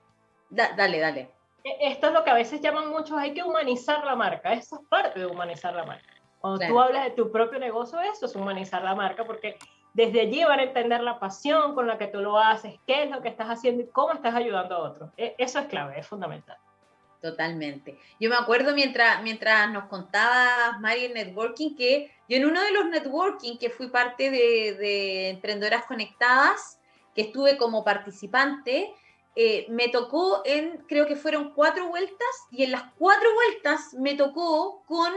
[0.48, 1.37] da, dale, dale.
[1.80, 4.88] Esto es lo que a veces llaman muchos, hay que humanizar la marca, eso es
[4.88, 6.14] parte de humanizar la marca.
[6.40, 6.72] Cuando claro.
[6.72, 9.56] tú hablas de tu propio negocio, eso es humanizar la marca, porque
[9.92, 13.10] desde allí van a entender la pasión con la que tú lo haces, qué es
[13.10, 15.10] lo que estás haciendo y cómo estás ayudando a otros.
[15.16, 16.56] Eso es clave, es fundamental.
[17.20, 17.98] Totalmente.
[18.20, 22.70] Yo me acuerdo mientras, mientras nos contabas, Mari, el networking, que yo en uno de
[22.70, 26.78] los networking que fui parte de, de Emprendedoras Conectadas,
[27.16, 28.94] que estuve como participante,
[29.36, 34.14] eh, me tocó en, creo que fueron cuatro vueltas, y en las cuatro vueltas me
[34.14, 35.12] tocó con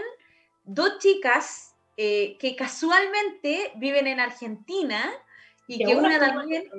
[0.63, 5.11] dos chicas eh, que casualmente viven en Argentina
[5.67, 6.69] y que una también...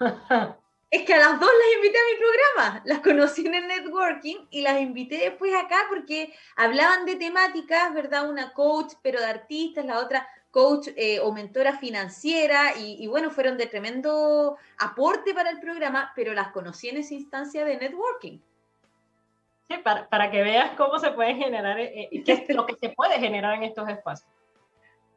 [0.90, 4.46] Es que a las dos las invité a mi programa, las conocí en el networking
[4.50, 8.30] y las invité después acá porque hablaban de temáticas, ¿verdad?
[8.30, 13.32] Una coach, pero de artistas, la otra coach eh, o mentora financiera y, y, bueno,
[13.32, 18.38] fueron de tremendo aporte para el programa, pero las conocí en esa instancia de networking.
[19.68, 22.90] Sí, para, para que veas cómo se puede generar, eh, qué es lo que se
[22.90, 24.30] puede generar en estos espacios.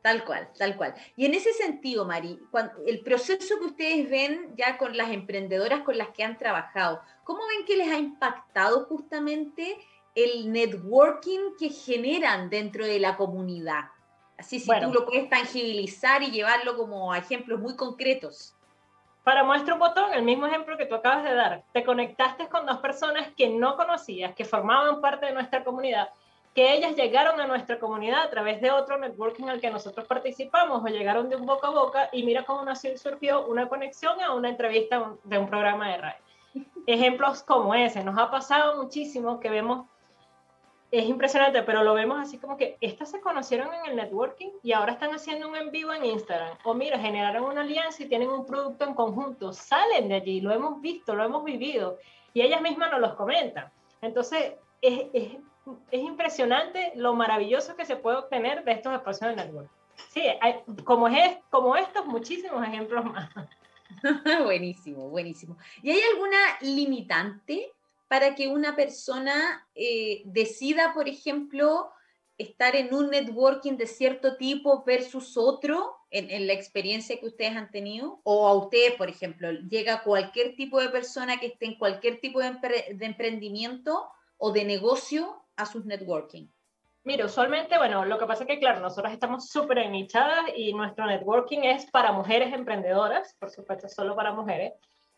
[0.01, 0.95] Tal cual, tal cual.
[1.15, 5.81] Y en ese sentido, Mari, cuando, el proceso que ustedes ven ya con las emprendedoras
[5.81, 9.77] con las que han trabajado, ¿cómo ven que les ha impactado justamente
[10.15, 13.91] el networking que generan dentro de la comunidad?
[14.37, 18.53] Así si bueno, tú lo puedes tangibilizar y llevarlo como a ejemplos muy concretos.
[19.23, 22.65] Para muestra un botón, el mismo ejemplo que tú acabas de dar, te conectaste con
[22.65, 26.09] dos personas que no conocías, que formaban parte de nuestra comunidad
[26.57, 30.83] que ellas llegaron a nuestra comunidad a través de otro networking al que nosotros participamos
[30.83, 34.33] o llegaron de un boca a boca y mira cómo nació surgió una conexión a
[34.33, 36.23] una entrevista de un programa de radio.
[36.87, 39.85] Ejemplos como ese, nos ha pasado muchísimo que vemos,
[40.91, 44.71] es impresionante, pero lo vemos así como que estas se conocieron en el networking y
[44.71, 46.57] ahora están haciendo un en vivo en Instagram.
[46.63, 50.51] O mira, generaron una alianza y tienen un producto en conjunto, salen de allí, lo
[50.51, 51.97] hemos visto, lo hemos vivido
[52.33, 53.71] y ellas mismas nos los comentan.
[54.01, 55.37] Entonces, es, es
[55.91, 59.69] es impresionante lo maravilloso que se puede obtener de estos espacios de network.
[60.09, 63.29] Sí, hay, como, es, como estos, muchísimos ejemplos más.
[64.43, 65.57] buenísimo, buenísimo.
[65.81, 67.71] ¿Y hay alguna limitante
[68.07, 71.91] para que una persona eh, decida, por ejemplo,
[72.37, 77.55] estar en un networking de cierto tipo versus otro en, en, la experiencia que ustedes
[77.55, 78.21] han tenido?
[78.23, 82.39] O a usted, por ejemplo, llega cualquier tipo de persona que esté en cualquier tipo
[82.39, 86.47] de, empre de emprendimiento o de negocio a sus networking?
[87.03, 91.05] Mira, usualmente, bueno, lo que pasa es que, claro, nosotros estamos súper nichadas y nuestro
[91.05, 94.73] networking es para mujeres emprendedoras, por supuesto, solo para mujeres,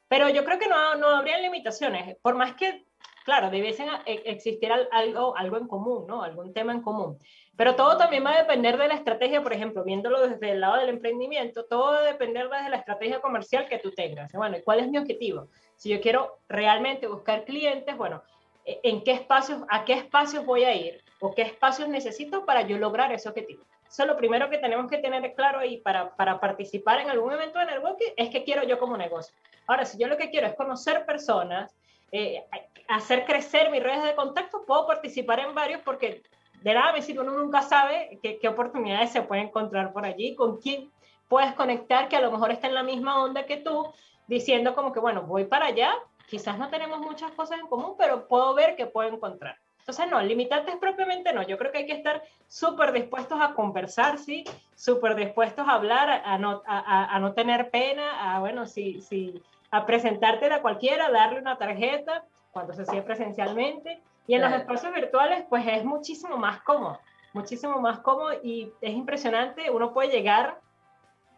[0.09, 2.83] pero yo creo que no, no habría limitaciones, por más que,
[3.23, 6.23] claro, debiesen e, existir algo, algo en común, ¿no?
[6.23, 7.17] Algún tema en común.
[7.55, 10.77] Pero todo también va a depender de la estrategia, por ejemplo, viéndolo desde el lado
[10.77, 14.31] del emprendimiento, todo va a depender de la estrategia comercial que tú tengas.
[14.33, 15.47] Bueno, ¿y cuál es mi objetivo?
[15.75, 18.23] Si yo quiero realmente buscar clientes, bueno,
[18.65, 22.77] en qué espacios, a qué espacios voy a ir o qué espacios necesito para yo
[22.77, 23.63] lograr ese objetivo.
[23.89, 27.33] Eso es lo primero que tenemos que tener claro ahí para, para participar en algún
[27.33, 29.35] evento de networking, es que quiero yo como negocio.
[29.65, 31.75] Ahora, si yo lo que quiero es conocer personas,
[32.11, 32.43] eh,
[32.87, 36.21] hacer crecer mis redes de contacto, puedo participar en varios porque
[36.61, 40.35] de nada me sirve, uno nunca sabe qué, qué oportunidades se puede encontrar por allí,
[40.35, 40.91] con quién
[41.27, 43.91] puedes conectar que a lo mejor está en la misma onda que tú,
[44.27, 45.93] diciendo como que, bueno, voy para allá,
[46.27, 49.57] quizás no tenemos muchas cosas en común, pero puedo ver que puedo encontrar.
[49.89, 51.41] Entonces, no, limitantes propiamente no.
[51.41, 54.43] Yo creo que hay que estar súper dispuestos a conversar, sí,
[54.75, 59.41] súper dispuestos a hablar, a no, a, a no tener pena, a, bueno, sí, sí,
[59.71, 63.99] a presentarte a cualquiera, darle una tarjeta cuando se hacía presencialmente.
[64.27, 66.99] Y en los espacios virtuales, pues es muchísimo más cómodo,
[67.33, 69.71] muchísimo más cómodo y es impresionante.
[69.71, 70.59] Uno puede llegar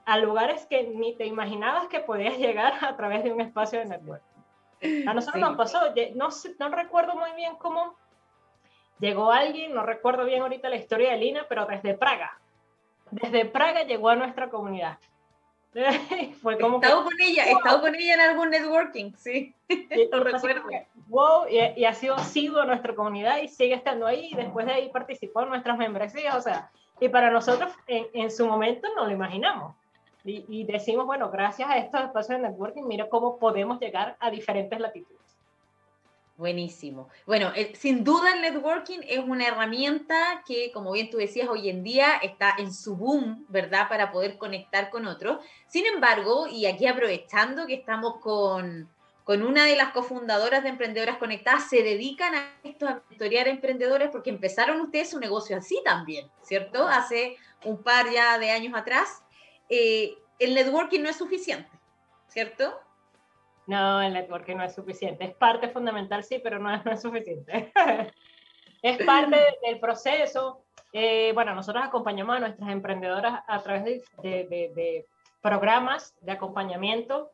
[0.04, 3.86] a lugares que ni te imaginabas que podías llegar a través de un espacio de
[3.86, 4.22] network.
[5.08, 5.80] A nosotros nos pasó,
[6.16, 6.28] no,
[6.60, 8.01] no recuerdo muy bien cómo
[9.02, 12.40] llegó alguien, no recuerdo bien ahorita la historia de Lina, pero desde Praga.
[13.10, 14.98] Desde Praga llegó a nuestra comunidad.
[16.42, 19.54] Fue como he estado con ella, estado con ella en algún networking, sí.
[20.12, 20.64] lo recuerdo.
[21.08, 24.30] Wow, y, ha sido sido nuestra comunidad y sigue estando ahí.
[24.32, 28.32] Y después de ahí participó en nuestras membresías, o sea, y para nosotros en, en
[28.32, 29.76] su momento no lo imaginamos.
[30.24, 34.30] Y, y, decimos, bueno, gracias a estos espacios de networking, mira cómo podemos llegar a
[34.30, 35.21] diferentes latitudes.
[36.42, 37.08] Buenísimo.
[37.28, 41.70] Bueno, eh, sin duda el networking es una herramienta que, como bien tú decías, hoy
[41.70, 43.88] en día está en su boom, ¿verdad?
[43.88, 45.38] Para poder conectar con otros.
[45.68, 48.90] Sin embargo, y aquí aprovechando que estamos con,
[49.24, 53.52] con una de las cofundadoras de Emprendedoras Conectadas, se dedican a esto, a mentorear a
[53.52, 56.88] emprendedores, porque empezaron ustedes su negocio así también, ¿cierto?
[56.88, 59.22] Hace un par ya de años atrás.
[59.70, 61.70] Eh, el networking no es suficiente,
[62.30, 62.80] ¿cierto?
[63.72, 65.24] No, el networking no es suficiente.
[65.24, 67.72] Es parte fundamental, sí, pero no es, no es suficiente.
[68.82, 70.66] es parte del proceso.
[70.92, 75.08] Eh, bueno, nosotros acompañamos a nuestras emprendedoras a través de, de, de,
[75.42, 77.32] programas de acompañamiento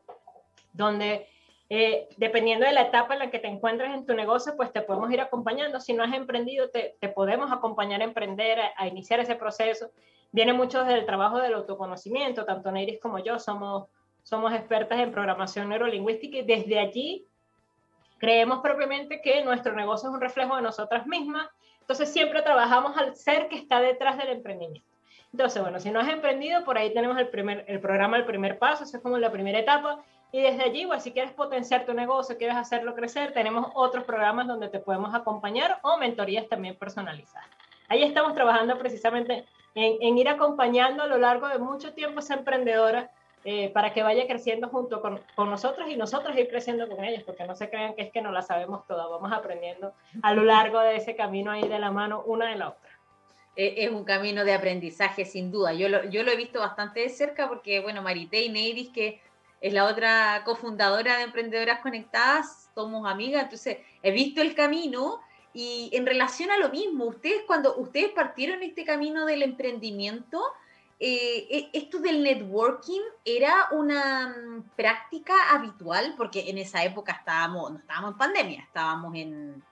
[0.72, 1.26] donde
[1.70, 4.80] eh, dependiendo de la etapa en la que te encuentres en tu negocio, pues te
[4.80, 5.80] podemos ir acompañando.
[5.80, 9.90] Si no has emprendido, te, te podemos acompañar a emprender, a, a, iniciar ese proceso.
[10.30, 13.88] Viene mucho desde el trabajo del autoconocimiento, tanto Neiris como yo somos
[14.28, 17.26] somos expertas en programación neurolingüística y desde allí
[18.18, 21.48] creemos propiamente que nuestro negocio es un reflejo de nosotras mismas.
[21.80, 24.86] Entonces siempre trabajamos al ser que está detrás del emprendimiento.
[25.32, 28.58] Entonces, bueno, si no has emprendido, por ahí tenemos el, primer, el programa El Primer
[28.58, 30.04] Paso, eso es como la primera etapa.
[30.30, 34.46] Y desde allí, pues, si quieres potenciar tu negocio, quieres hacerlo crecer, tenemos otros programas
[34.46, 37.48] donde te podemos acompañar o mentorías también personalizadas.
[37.88, 42.22] Ahí estamos trabajando precisamente en, en ir acompañando a lo largo de mucho tiempo a
[42.22, 43.10] esa emprendedora
[43.44, 47.22] eh, para que vaya creciendo junto con, con, nosotros y nosotros ir creciendo con ellos,
[47.24, 50.42] porque no se crean que es que no la sabemos toda, vamos aprendiendo a lo
[50.42, 52.90] largo de ese camino ahí de la mano una de la otra.
[53.56, 55.72] E, es un camino de aprendizaje, sin duda.
[55.72, 59.20] Yo lo, yo lo he visto bastante de cerca porque, bueno, Marité y Neiris, que
[59.60, 65.20] es la otra cofundadora de Emprendedoras Conectadas, somos amigas, entonces he visto el camino
[65.52, 70.40] y en relación a lo mismo, ustedes cuando ustedes partieron este camino del emprendimiento,
[71.00, 77.72] eh, e, esto del networking era una mm, práctica habitual, porque en esa época estábamos,
[77.72, 79.62] no estábamos en pandemia, estábamos en,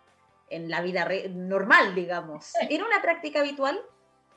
[0.50, 2.52] en la vida normal, digamos.
[2.68, 3.80] ¿Era una práctica habitual?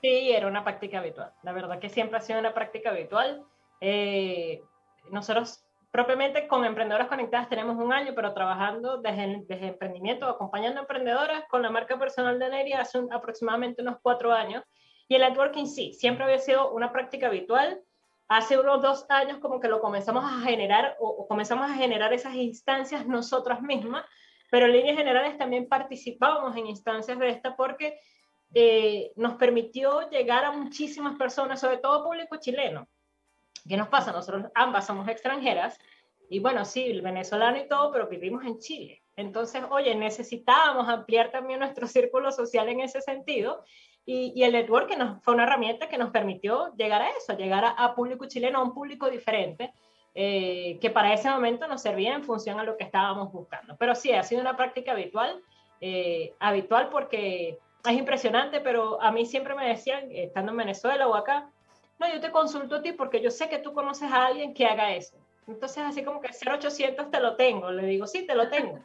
[0.01, 1.33] Sí, era una práctica habitual.
[1.43, 3.43] La verdad que siempre ha sido una práctica habitual.
[3.81, 4.63] Eh,
[5.11, 10.83] nosotros propiamente con Emprendedoras Conectadas tenemos un año, pero trabajando desde, desde emprendimiento, acompañando a
[10.83, 14.63] emprendedoras con la marca personal de Neria hace aproximadamente unos cuatro años.
[15.09, 17.81] Y el networking sí, siempre había sido una práctica habitual.
[18.27, 22.35] Hace unos dos años como que lo comenzamos a generar o, comenzamos a generar esas
[22.35, 24.05] instancias nosotras mismas,
[24.51, 27.99] pero en líneas generales también participábamos en instancias de esta porque
[28.53, 32.87] eh, nos permitió llegar a muchísimas personas, sobre todo público chileno.
[33.67, 34.11] ¿Qué nos pasa?
[34.11, 35.79] Nosotros ambas somos extranjeras
[36.29, 39.01] y bueno, sí, el venezolano y todo, pero vivimos en Chile.
[39.15, 43.63] Entonces, oye, necesitábamos ampliar también nuestro círculo social en ese sentido
[44.05, 47.95] y, el network nos, fue una herramienta que nos permitió llegar a eso, llegar a,
[47.95, 49.71] público chileno, a un público diferente,
[50.15, 53.75] eh, que para ese momento nos servía en función a lo que estábamos buscando.
[53.77, 55.41] Pero sí, ha sido una práctica habitual,
[55.81, 61.15] eh, habitual porque es impresionante, pero a mí siempre me decían, estando en Venezuela o
[61.15, 61.51] acá,
[61.99, 64.65] no, yo te consulto a ti porque yo sé que tú conoces a alguien que
[64.65, 65.17] haga eso.
[65.47, 67.71] Entonces, así como que 0800 te lo tengo.
[67.71, 68.79] Le digo, sí, te lo tengo.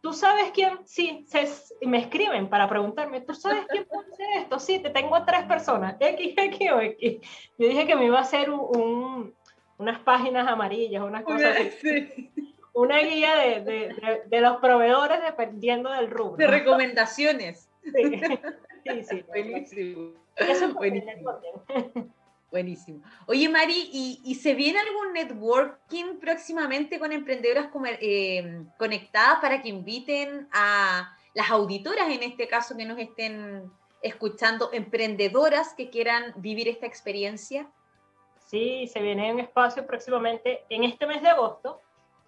[0.00, 0.78] ¿Tú sabes quién?
[0.86, 1.46] Sí, se,
[1.86, 4.58] me escriben para preguntarme, ¿tú sabes quién puede hacer esto?
[4.58, 7.20] Sí, te tengo a tres personas, X, X o X.
[7.58, 9.34] Yo dije que me iba a hacer un,
[9.76, 12.30] unas páginas amarillas, unas cosas así.
[12.72, 16.36] Una guía de, de, de, los proveedores dependiendo del rubro.
[16.36, 17.68] De recomendaciones.
[17.82, 17.92] Sí,
[18.86, 19.24] sí, sí.
[19.26, 20.12] Buenísimo.
[20.36, 21.32] Eso es Buenísimo.
[22.50, 23.00] Buenísimo.
[23.26, 27.68] Oye, Mari, ¿y, se viene algún networking próximamente con emprendedoras
[28.00, 33.70] eh, conectadas para que inviten a las auditoras, en este caso, que nos estén
[34.02, 37.70] escuchando, emprendedoras que quieran vivir esta experiencia?
[38.46, 41.80] Sí, se viene un espacio próximamente en este mes de agosto.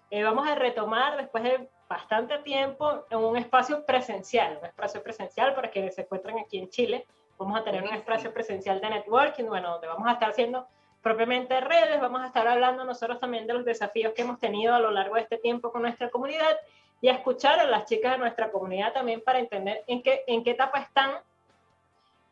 [0.09, 5.53] Eh, vamos a retomar, después de bastante tiempo en un espacio presencial, un espacio presencial
[5.53, 7.05] para quienes se encuentran aquí en Chile.
[7.43, 10.65] Vamos a tener un espacio presencial de networking, bueno, donde vamos a estar haciendo
[11.01, 14.79] propiamente redes, vamos a estar hablando nosotros también de los desafíos que hemos tenido a
[14.79, 16.57] lo largo de este tiempo con nuestra comunidad
[17.01, 20.41] y a escuchar a las chicas de nuestra comunidad también para entender en qué, en
[20.45, 21.11] qué etapa están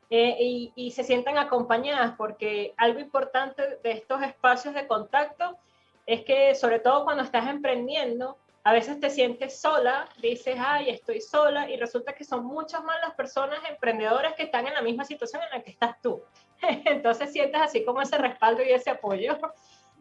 [0.10, 5.58] eh, y, y, se sientan acompañadas, porque algo importante de estos espacios de contacto
[6.06, 11.20] es que sobre todo cuando estás emprendiendo, a veces te sientes sola, dices, ay, estoy
[11.20, 15.04] sola, y resulta que son muchas más las personas emprendedoras que están en la misma
[15.04, 16.24] situación en la que estás tú.
[16.62, 19.38] Entonces sientes así como ese respaldo y ese apoyo.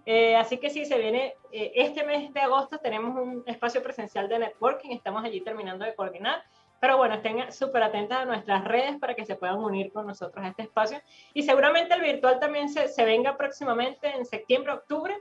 [0.04, 4.28] Eh, así que sí, se viene, eh, este mes de agosto tenemos un espacio presencial
[4.28, 6.42] de networking, estamos allí terminando de coordinar,
[6.80, 10.44] pero bueno, estén súper atentas a nuestras redes para que se puedan unir con nosotros
[10.44, 11.00] a este espacio.
[11.34, 15.14] Y seguramente el virtual también se, se venga próximamente en septiembre, octubre,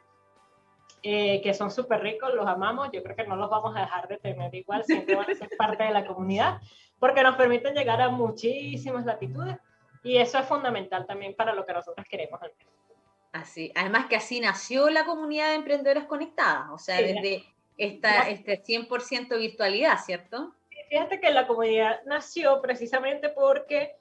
[1.03, 4.07] eh, que son súper ricos, los amamos, yo creo que no los vamos a dejar
[4.07, 6.59] de tener igual, siempre van a ser parte de la comunidad,
[6.99, 9.57] porque nos permiten llegar a muchísimas latitudes
[10.03, 12.39] y eso es fundamental también para lo que nosotros queremos.
[13.31, 17.45] Así, además que así nació la comunidad de emprendedoras conectadas, o sea, desde
[17.77, 20.53] esta, este 100% virtualidad, ¿cierto?
[20.89, 23.95] Fíjate que la comunidad nació precisamente porque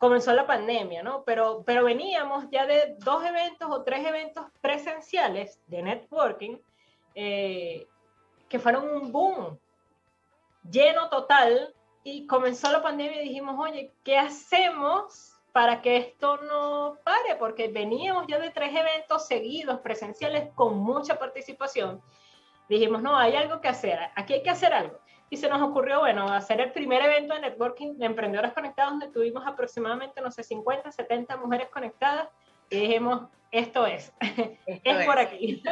[0.00, 1.24] comenzó la pandemia, ¿no?
[1.24, 6.56] Pero, pero veníamos ya de dos eventos o tres eventos presenciales de networking
[7.14, 7.86] eh,
[8.48, 9.58] que fueron un boom
[10.70, 16.96] lleno total y comenzó la pandemia y dijimos, oye, ¿qué hacemos para que esto no
[17.04, 17.36] pare?
[17.38, 22.00] Porque veníamos ya de tres eventos seguidos presenciales con mucha participación.
[22.70, 24.98] Dijimos, no, hay algo que hacer, aquí hay que hacer algo
[25.30, 29.08] y se nos ocurrió, bueno, hacer el primer evento de networking de emprendedoras conectadas donde
[29.08, 32.28] tuvimos aproximadamente, no sé, 50, 70 mujeres conectadas
[32.68, 34.12] y dijimos, esto es,
[34.66, 35.62] es, por aquí.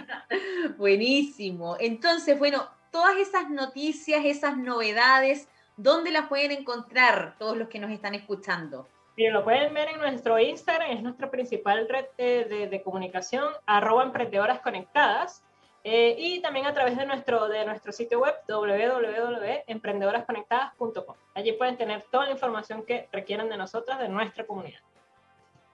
[0.78, 1.76] Buenísimo.
[1.78, 7.92] Entonces, bueno, todas esas noticias, esas novedades, ¿dónde las pueden encontrar todos los que nos
[7.92, 8.88] están escuchando?
[9.16, 13.52] Miren, lo pueden ver en nuestro Instagram, es nuestra principal red de, de, de comunicación,
[13.66, 15.44] arroba emprendedoras conectadas.
[15.84, 21.16] Eh, y también a través de nuestro, de nuestro sitio web www.emprendedorasconectadas.com.
[21.34, 24.80] Allí pueden tener toda la información que requieran de nosotras, de nuestra comunidad.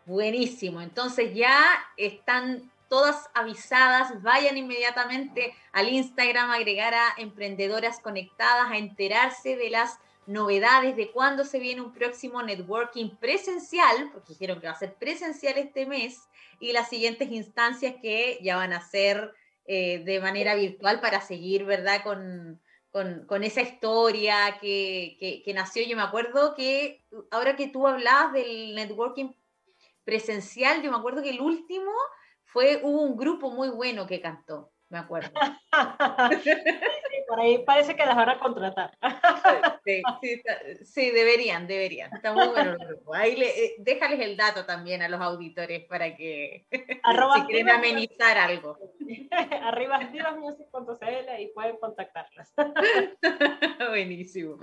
[0.07, 1.59] Buenísimo, entonces ya
[1.97, 9.99] están todas avisadas, vayan inmediatamente al Instagram, agregar a Emprendedoras Conectadas, a enterarse de las
[10.27, 14.95] novedades de cuándo se viene un próximo networking presencial, porque dijeron que va a ser
[14.95, 16.29] presencial este mes,
[16.61, 19.35] y las siguientes instancias que ya van a ser
[19.67, 22.03] eh, de manera virtual para seguir, ¿verdad?
[22.03, 22.61] Con,
[23.27, 25.85] con, esa historia que, que, que, nació.
[25.85, 29.33] Yo me acuerdo que ahora que tú hablabas del networking
[30.05, 31.91] presencial, yo me acuerdo que el último
[32.45, 35.33] fue, hubo un grupo muy bueno que cantó me acuerdo.
[37.29, 38.97] por ahí parece que las van a contratar.
[39.85, 40.03] sí,
[40.85, 42.15] sí, deberían, deberían.
[42.15, 43.13] Está muy bueno el grupo.
[43.13, 46.67] Ahí le, eh, déjales el dato también a los auditores para que
[47.03, 48.79] Arroba si quieren amenizar algo.
[49.63, 52.55] Arriba divasmusic.cl y pueden contactarlas.
[53.89, 54.59] Buenísimo.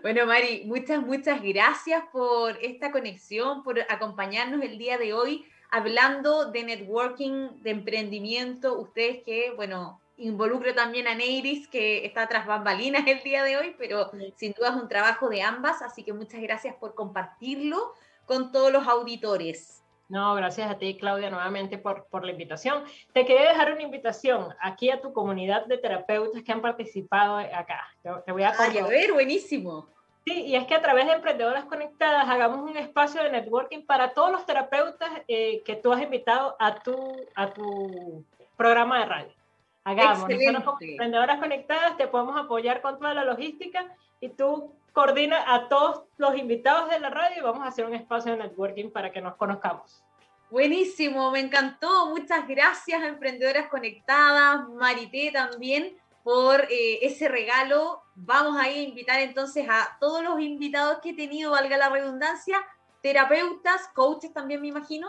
[0.00, 5.44] Bueno, Mari, muchas, muchas gracias por esta conexión, por acompañarnos el día de hoy
[5.74, 12.46] hablando de networking, de emprendimiento, ustedes que, bueno, involucro también a Neiris, que está tras
[12.46, 16.12] bambalinas el día de hoy, pero sin duda es un trabajo de ambas, así que
[16.12, 17.92] muchas gracias por compartirlo
[18.24, 19.82] con todos los auditores.
[20.08, 22.84] No, gracias a ti, Claudia, nuevamente por, por la invitación.
[23.12, 27.80] Te quería dejar una invitación aquí a tu comunidad de terapeutas que han participado acá.
[28.24, 29.88] Te, voy a, a ver, buenísimo.
[30.26, 34.14] Sí, y es que a través de Emprendedoras Conectadas hagamos un espacio de networking para
[34.14, 38.24] todos los terapeutas eh, que tú has invitado a tu, a tu
[38.56, 39.32] programa de radio.
[39.84, 43.86] Hagamos, nosotros como Emprendedoras Conectadas te podemos apoyar con toda la logística
[44.18, 47.94] y tú coordinas a todos los invitados de la radio y vamos a hacer un
[47.94, 50.02] espacio de networking para que nos conozcamos.
[50.50, 52.06] Buenísimo, me encantó.
[52.06, 55.94] Muchas gracias, Emprendedoras Conectadas, Marité también
[56.24, 58.02] por eh, ese regalo.
[58.16, 62.64] Vamos a invitar entonces a todos los invitados que he tenido, valga la redundancia,
[63.00, 65.08] terapeutas, coaches también me imagino.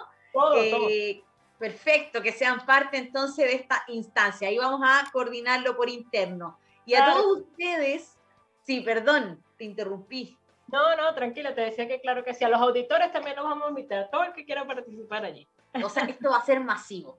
[0.90, 1.24] Eh,
[1.58, 4.50] perfecto, que sean parte entonces de esta instancia.
[4.50, 6.60] Ahí vamos a coordinarlo por interno.
[6.86, 8.18] Y a todos ustedes,
[8.64, 10.38] sí, perdón, te interrumpí.
[10.68, 12.44] No, no, tranquila, te decía que claro que sí.
[12.44, 15.48] A los auditores también los vamos a invitar, a todo el que quiera participar allí.
[15.84, 17.18] O sea, esto va a ser masivo.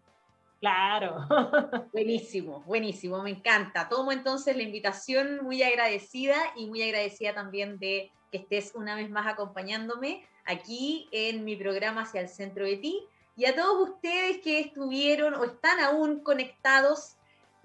[0.60, 1.26] Claro.
[1.92, 3.88] buenísimo, buenísimo, me encanta.
[3.88, 9.10] Tomo entonces la invitación muy agradecida y muy agradecida también de que estés una vez
[9.10, 13.06] más acompañándome aquí en mi programa Hacia el Centro de Ti.
[13.36, 17.16] Y a todos ustedes que estuvieron o están aún conectados,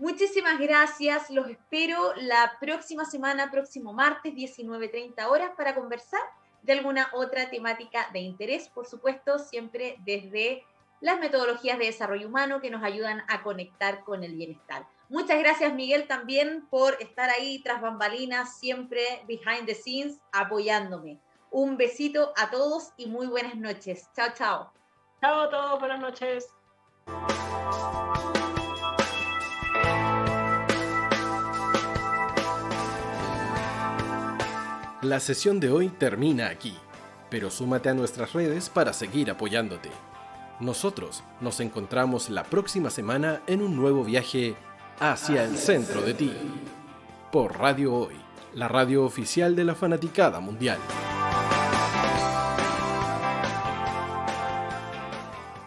[0.01, 1.29] Muchísimas gracias.
[1.29, 6.21] Los espero la próxima semana, próximo martes, 19.30 horas, para conversar
[6.63, 10.63] de alguna otra temática de interés, por supuesto, siempre desde
[11.01, 14.87] las metodologías de desarrollo humano que nos ayudan a conectar con el bienestar.
[15.09, 21.19] Muchas gracias, Miguel, también por estar ahí tras bambalinas, siempre behind the scenes, apoyándome.
[21.49, 24.07] Un besito a todos y muy buenas noches.
[24.15, 24.71] Chao, chao.
[25.19, 26.47] Chao a todos, buenas noches.
[35.01, 36.77] La sesión de hoy termina aquí,
[37.31, 39.89] pero súmate a nuestras redes para seguir apoyándote.
[40.61, 44.55] Nosotros nos encontramos la próxima semana en un nuevo viaje
[44.99, 46.31] hacia el centro de ti,
[47.31, 48.15] por Radio Hoy,
[48.53, 50.77] la radio oficial de la fanaticada mundial.